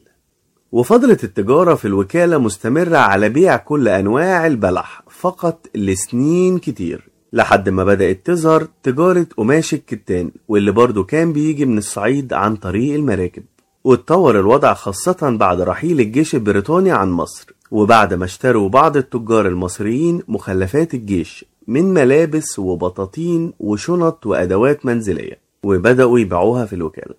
وفضلت 0.71 1.23
التجارة 1.23 1.75
في 1.75 1.85
الوكالة 1.85 2.37
مستمرة 2.37 2.97
على 2.97 3.29
بيع 3.29 3.57
كل 3.57 3.87
أنواع 3.87 4.47
البلح 4.47 5.03
فقط 5.09 5.67
لسنين 5.75 6.57
كتير 6.57 7.09
لحد 7.33 7.69
ما 7.69 7.83
بدأت 7.83 8.25
تظهر 8.25 8.67
تجارة 8.83 9.27
قماش 9.37 9.73
الكتان 9.73 10.31
واللي 10.47 10.71
برضو 10.71 11.03
كان 11.03 11.33
بيجي 11.33 11.65
من 11.65 11.77
الصعيد 11.77 12.33
عن 12.33 12.55
طريق 12.55 12.95
المراكب. 12.95 13.43
واتطور 13.83 14.39
الوضع 14.39 14.73
خاصة 14.73 15.37
بعد 15.39 15.61
رحيل 15.61 15.99
الجيش 15.99 16.35
البريطاني 16.35 16.91
عن 16.91 17.11
مصر. 17.11 17.58
وبعد 17.71 18.13
ما 18.13 18.25
اشتروا 18.25 18.69
بعض 18.69 18.97
التجار 18.97 19.47
المصريين 19.47 20.21
مخلفات 20.27 20.93
الجيش 20.93 21.45
من 21.67 21.93
ملابس 21.93 22.59
وبطاطين 22.59 23.53
وشنط 23.59 24.25
وأدوات 24.25 24.85
منزلية 24.85 25.39
وبدأوا 25.63 26.19
يبيعوها 26.19 26.65
في 26.65 26.73
الوكالة. 26.73 27.15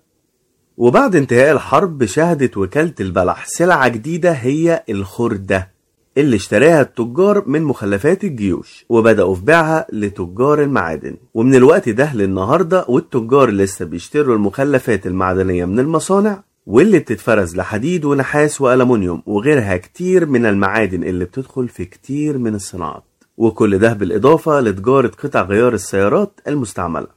وبعد 0.77 1.15
انتهاء 1.15 1.51
الحرب 1.51 2.05
شهدت 2.05 2.57
وكالة 2.57 2.93
البلح 2.99 3.45
سلعة 3.47 3.87
جديدة 3.87 4.31
هي 4.31 4.83
الخردة 4.89 5.71
اللي 6.17 6.35
اشتراها 6.35 6.81
التجار 6.81 7.43
من 7.47 7.61
مخلفات 7.63 8.23
الجيوش 8.23 8.85
وبدأوا 8.89 9.35
في 9.35 9.41
بيعها 9.41 9.85
لتجار 9.93 10.63
المعادن. 10.63 11.15
ومن 11.33 11.55
الوقت 11.55 11.89
ده 11.89 12.13
للنهاردة 12.15 12.85
والتجار 12.89 13.49
لسه 13.49 13.85
بيشتروا 13.85 14.35
المخلفات 14.35 15.07
المعدنية 15.07 15.65
من 15.65 15.79
المصانع 15.79 16.43
واللي 16.65 16.99
بتتفرز 16.99 17.55
لحديد 17.55 18.05
ونحاس 18.05 18.61
وألمونيوم 18.61 19.23
وغيرها 19.25 19.77
كتير 19.77 20.25
من 20.25 20.45
المعادن 20.45 21.03
اللي 21.03 21.25
بتدخل 21.25 21.67
في 21.67 21.85
كتير 21.85 22.37
من 22.37 22.55
الصناعات. 22.55 23.03
وكل 23.37 23.77
ده 23.77 23.93
بالإضافة 23.93 24.59
لتجارة 24.59 25.07
قطع 25.07 25.41
غيار 25.41 25.73
السيارات 25.73 26.39
المستعملة. 26.47 27.07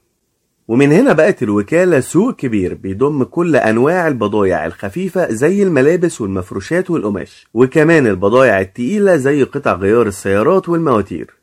ومن 0.67 0.91
هنا 0.91 1.13
بقت 1.13 1.43
الوكالة 1.43 1.99
سوق 1.99 2.35
كبير 2.35 2.73
بيضم 2.73 3.23
كل 3.23 3.55
أنواع 3.55 4.07
البضايع 4.07 4.65
الخفيفة 4.65 5.31
زي 5.31 5.63
الملابس 5.63 6.21
والمفروشات 6.21 6.91
والقماش 6.91 7.47
وكمان 7.53 8.07
البضايع 8.07 8.61
التقيلة 8.61 9.15
زي 9.15 9.43
قطع 9.43 9.73
غيار 9.73 10.07
السيارات 10.07 10.69
والمواتير. 10.69 11.33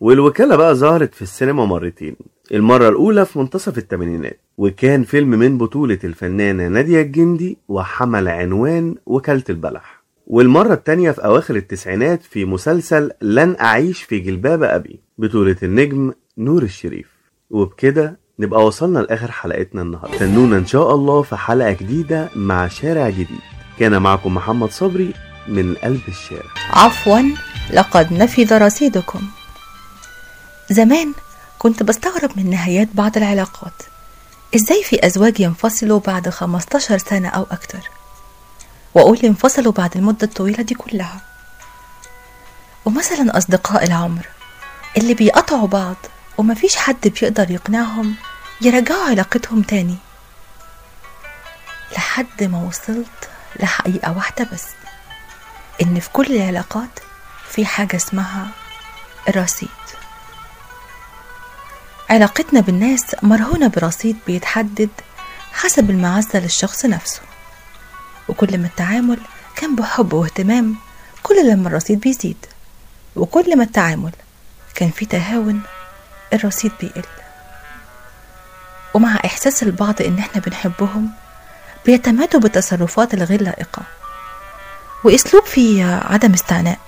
والوكالة 0.00 0.56
بقى 0.56 0.74
ظهرت 0.74 1.14
في 1.14 1.22
السينما 1.22 1.64
مرتين. 1.64 2.16
المرة 2.52 2.88
الأولى 2.88 3.26
في 3.26 3.38
منتصف 3.38 3.78
الثمانينات 3.78 4.40
وكان 4.58 5.04
فيلم 5.04 5.30
من 5.30 5.58
بطولة 5.58 5.98
الفنانة 6.04 6.68
نادية 6.68 7.02
الجندي 7.02 7.58
وحمل 7.68 8.28
عنوان 8.28 8.94
وكالة 9.06 9.44
البلح. 9.50 10.02
والمرة 10.26 10.72
التانية 10.72 11.10
في 11.10 11.24
أواخر 11.24 11.56
التسعينات 11.56 12.22
في 12.22 12.44
مسلسل 12.44 13.10
لن 13.22 13.56
أعيش 13.60 14.02
في 14.02 14.18
جلباب 14.18 14.62
أبي 14.62 15.00
بطولة 15.18 15.56
النجم 15.62 16.12
نور 16.38 16.62
الشريف. 16.62 17.06
وبكده 17.50 18.18
نبقى 18.38 18.66
وصلنا 18.66 18.98
لآخر 18.98 19.30
حلقتنا 19.30 19.82
النهاردة. 19.82 20.14
استنونا 20.14 20.56
إن 20.56 20.66
شاء 20.66 20.94
الله 20.94 21.22
في 21.22 21.36
حلقة 21.36 21.72
جديدة 21.72 22.28
مع 22.36 22.68
شارع 22.68 23.08
جديد. 23.10 23.40
كان 23.78 24.02
معكم 24.02 24.34
محمد 24.34 24.70
صبري 24.70 25.14
من 25.48 25.74
قلب 25.74 26.00
الشارع. 26.08 26.50
عفوا 26.70 27.20
لقد 27.74 28.12
نفذ 28.12 28.58
رصيدكم. 28.58 29.20
زمان 30.70 31.12
كنت 31.58 31.82
بستغرب 31.82 32.30
من 32.36 32.50
نهايات 32.50 32.88
بعض 32.94 33.16
العلاقات. 33.16 33.82
إزاي 34.54 34.84
في 34.84 35.06
أزواج 35.06 35.40
ينفصلوا 35.40 36.00
بعد 36.00 36.28
15 36.28 36.98
سنة 36.98 37.28
أو 37.28 37.46
أكتر؟ 37.50 37.90
واقول 38.94 39.18
انفصلوا 39.18 39.72
بعد 39.72 39.96
المدة 39.96 40.26
الطويلة 40.26 40.62
دي 40.62 40.74
كلها. 40.74 41.20
ومثلا 42.84 43.38
أصدقاء 43.38 43.84
العمر 43.84 44.26
اللي 44.96 45.14
بيقطعوا 45.14 45.66
بعض 45.66 45.96
ومفيش 46.38 46.76
حد 46.76 47.08
بيقدر 47.08 47.50
يقنعهم 47.50 48.14
يرجعوا 48.60 49.04
علاقتهم 49.10 49.62
تاني. 49.62 49.96
لحد 51.92 52.42
ما 52.42 52.58
وصلت 52.68 53.28
لحقيقة 53.60 54.12
واحدة 54.16 54.48
بس 54.52 54.64
إن 55.82 56.00
في 56.00 56.10
كل 56.10 56.36
العلاقات 56.36 57.00
في 57.50 57.66
حاجة 57.66 57.96
اسمها 57.96 58.48
الرصيد. 59.28 59.68
علاقتنا 62.10 62.60
بالناس 62.60 63.16
مرهونة 63.22 63.68
برصيد 63.68 64.16
بيتحدد 64.26 64.88
حسب 65.52 65.90
المعزة 65.90 66.38
للشخص 66.38 66.86
نفسه. 66.86 67.20
وكل 68.28 68.58
ما 68.58 68.66
التعامل 68.66 69.18
كان 69.56 69.76
بحب 69.76 70.12
واهتمام 70.12 70.76
كل 71.22 71.50
لما 71.50 71.68
الرصيد 71.68 72.00
بيزيد. 72.00 72.46
وكل 73.16 73.56
ما 73.56 73.64
التعامل 73.64 74.12
كان 74.74 74.90
فيه 74.90 75.06
تهاون 75.06 75.60
الرصيد 76.32 76.72
بيقل. 76.80 77.02
ومع 78.94 79.16
إحساس 79.24 79.62
البعض 79.62 80.02
إن 80.02 80.18
إحنا 80.18 80.40
بنحبهم 80.40 81.10
بيتمادوا 81.86 82.40
بالتصرفات 82.40 83.14
الغير 83.14 83.42
لائقة. 83.42 83.82
وأسلوب 85.04 85.44
فيه 85.44 85.84
عدم 86.04 86.32
استعناء. 86.32 86.78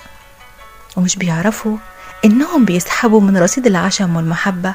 ومش 0.97 1.17
بيعرفوا 1.17 1.77
إنهم 2.25 2.65
بيسحبوا 2.65 3.21
من 3.21 3.37
رصيد 3.39 3.67
العشم 3.67 4.17
والمحبة 4.17 4.75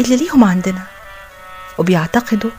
اللي 0.00 0.16
ليهم 0.16 0.44
عندنا. 0.44 0.82
وبيعتقدوا 1.78 2.50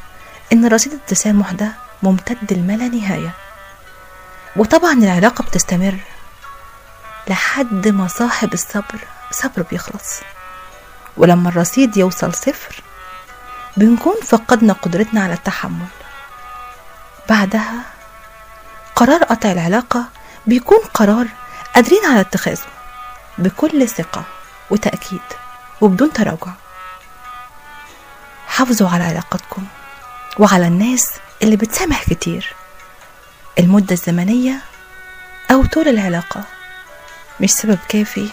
إن 0.54 0.68
رصيد 0.68 0.94
التسامح 0.94 1.52
ده 1.52 1.72
ممتد 2.04 2.54
لما 2.54 2.76
نهاية. 2.76 3.32
وطبعا 4.56 4.94
العلاقة 4.94 5.44
بتستمر 5.44 5.98
لحد 7.28 7.88
ما 7.88 8.08
صاحب 8.08 8.54
الصبر 8.54 9.00
صبر 9.32 9.62
بيخلص. 9.72 10.20
ولما 11.18 11.50
الرصيد 11.50 11.98
يوصل 11.98 12.34
صفر 12.34 12.82
بنكون 13.78 14.16
فقدنا 14.24 14.74
قدرتنا 14.74 15.24
على 15.24 15.34
التحمل. 15.34 15.88
بعدها 17.30 17.84
قرار 18.96 19.24
قطع 19.24 19.52
العلاقة 19.52 20.06
بيكون 20.48 20.80
قرار 20.94 21.28
قادرين 21.76 22.06
على 22.06 22.20
اتخاذه 22.20 22.68
بكل 23.38 23.90
ثقة 23.90 24.24
وتأكيد 24.70 25.22
وبدون 25.82 26.14
تراجع. 26.14 26.52
حافظوا 28.56 28.90
على 28.90 29.04
علاقتكم 29.04 29.64
وعلى 30.40 30.68
الناس 30.68 31.12
اللي 31.44 31.56
بتسامح 31.56 32.04
كتير. 32.04 32.54
المدة 33.60 33.92
الزمنية 33.92 34.60
أو 35.52 35.66
طول 35.66 35.88
العلاقة 35.88 36.44
مش 37.42 37.52
سبب 37.52 37.78
كافي 37.90 38.28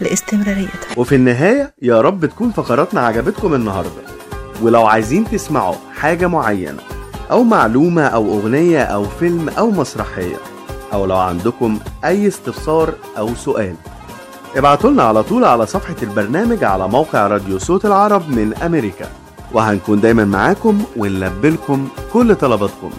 لاستمراريتها. 0.00 0.96
وفي 0.96 1.14
النهاية 1.14 1.74
يا 1.82 2.00
رب 2.00 2.26
تكون 2.26 2.52
فقراتنا 2.52 3.06
عجبتكم 3.06 3.54
النهاردة. 3.54 4.02
ولو 4.62 4.86
عايزين 4.86 5.30
تسمعوا 5.30 5.76
حاجة 6.00 6.26
معينة 6.26 6.82
أو 7.30 7.42
معلومة 7.42 8.06
أو 8.06 8.38
أغنية 8.38 8.82
أو 8.82 9.04
فيلم 9.04 9.48
أو 9.48 9.70
مسرحية 9.70 10.36
أو 10.92 11.06
لو 11.06 11.18
عندكم 11.18 11.80
أي 12.04 12.28
استفسار 12.28 12.94
أو 13.18 13.34
سؤال 13.34 13.74
ابعتوا 14.56 14.90
لنا 14.90 15.02
على 15.02 15.22
طول 15.22 15.44
على 15.44 15.66
صفحة 15.66 15.96
البرنامج 16.02 16.64
على 16.64 16.88
موقع 16.88 17.26
راديو 17.26 17.58
صوت 17.58 17.84
العرب 17.84 18.30
من 18.30 18.54
أمريكا. 18.54 19.08
وهنكون 19.56 20.00
دايما 20.00 20.24
معاكم 20.24 20.84
ونلبي 20.96 21.50
لكم 21.50 21.88
كل 22.12 22.34
طلباتكم. 22.34 22.90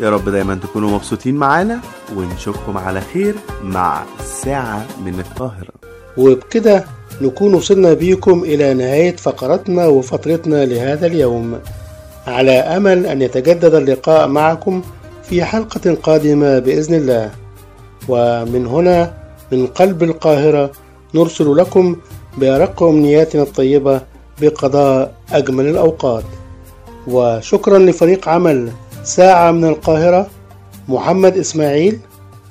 يا 0.00 0.10
رب 0.10 0.28
دايما 0.28 0.54
تكونوا 0.54 0.90
مبسوطين 0.90 1.34
معانا 1.34 1.80
ونشوفكم 2.16 2.78
على 2.78 3.00
خير 3.00 3.34
مع 3.64 4.02
ساعة 4.24 4.86
من 5.04 5.20
القاهرة. 5.20 5.72
وبكده 6.16 6.84
نكون 7.20 7.54
وصلنا 7.54 7.92
بيكم 7.92 8.42
إلى 8.44 8.74
نهاية 8.74 9.16
فقرتنا 9.16 9.86
وفترتنا 9.86 10.64
لهذا 10.64 11.06
اليوم. 11.06 11.58
على 12.26 12.52
أمل 12.52 13.06
أن 13.06 13.22
يتجدد 13.22 13.74
اللقاء 13.74 14.28
معكم 14.28 14.82
في 15.22 15.44
حلقة 15.44 15.94
قادمة 15.94 16.58
بإذن 16.58 16.94
الله. 16.94 17.30
ومن 18.08 18.66
هنا 18.66 19.14
من 19.52 19.66
قلب 19.66 20.02
القاهرة 20.02 20.70
نرسل 21.14 21.56
لكم 21.56 21.96
بأرق 22.38 22.82
أمنياتنا 22.82 23.42
الطيبة 23.42 24.17
بقضاء 24.40 25.14
أجمل 25.32 25.66
الأوقات. 25.66 26.24
وشكرا 27.06 27.78
لفريق 27.78 28.28
عمل 28.28 28.72
ساعة 29.04 29.50
من 29.50 29.64
القاهرة 29.64 30.26
محمد 30.88 31.36
إسماعيل 31.36 31.98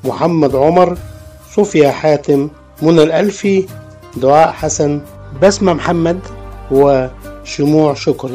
محمد 0.04 0.56
عمر 0.56 0.97
صوفيا 1.56 1.91
حاتم 1.91 2.50
منى 2.82 3.04
الألفي 3.04 3.65
دعاء 4.17 4.52
حسن 4.52 5.02
بسمة 5.41 5.73
محمد 5.73 6.19
وشموع 6.71 7.93
شكري. 7.93 8.34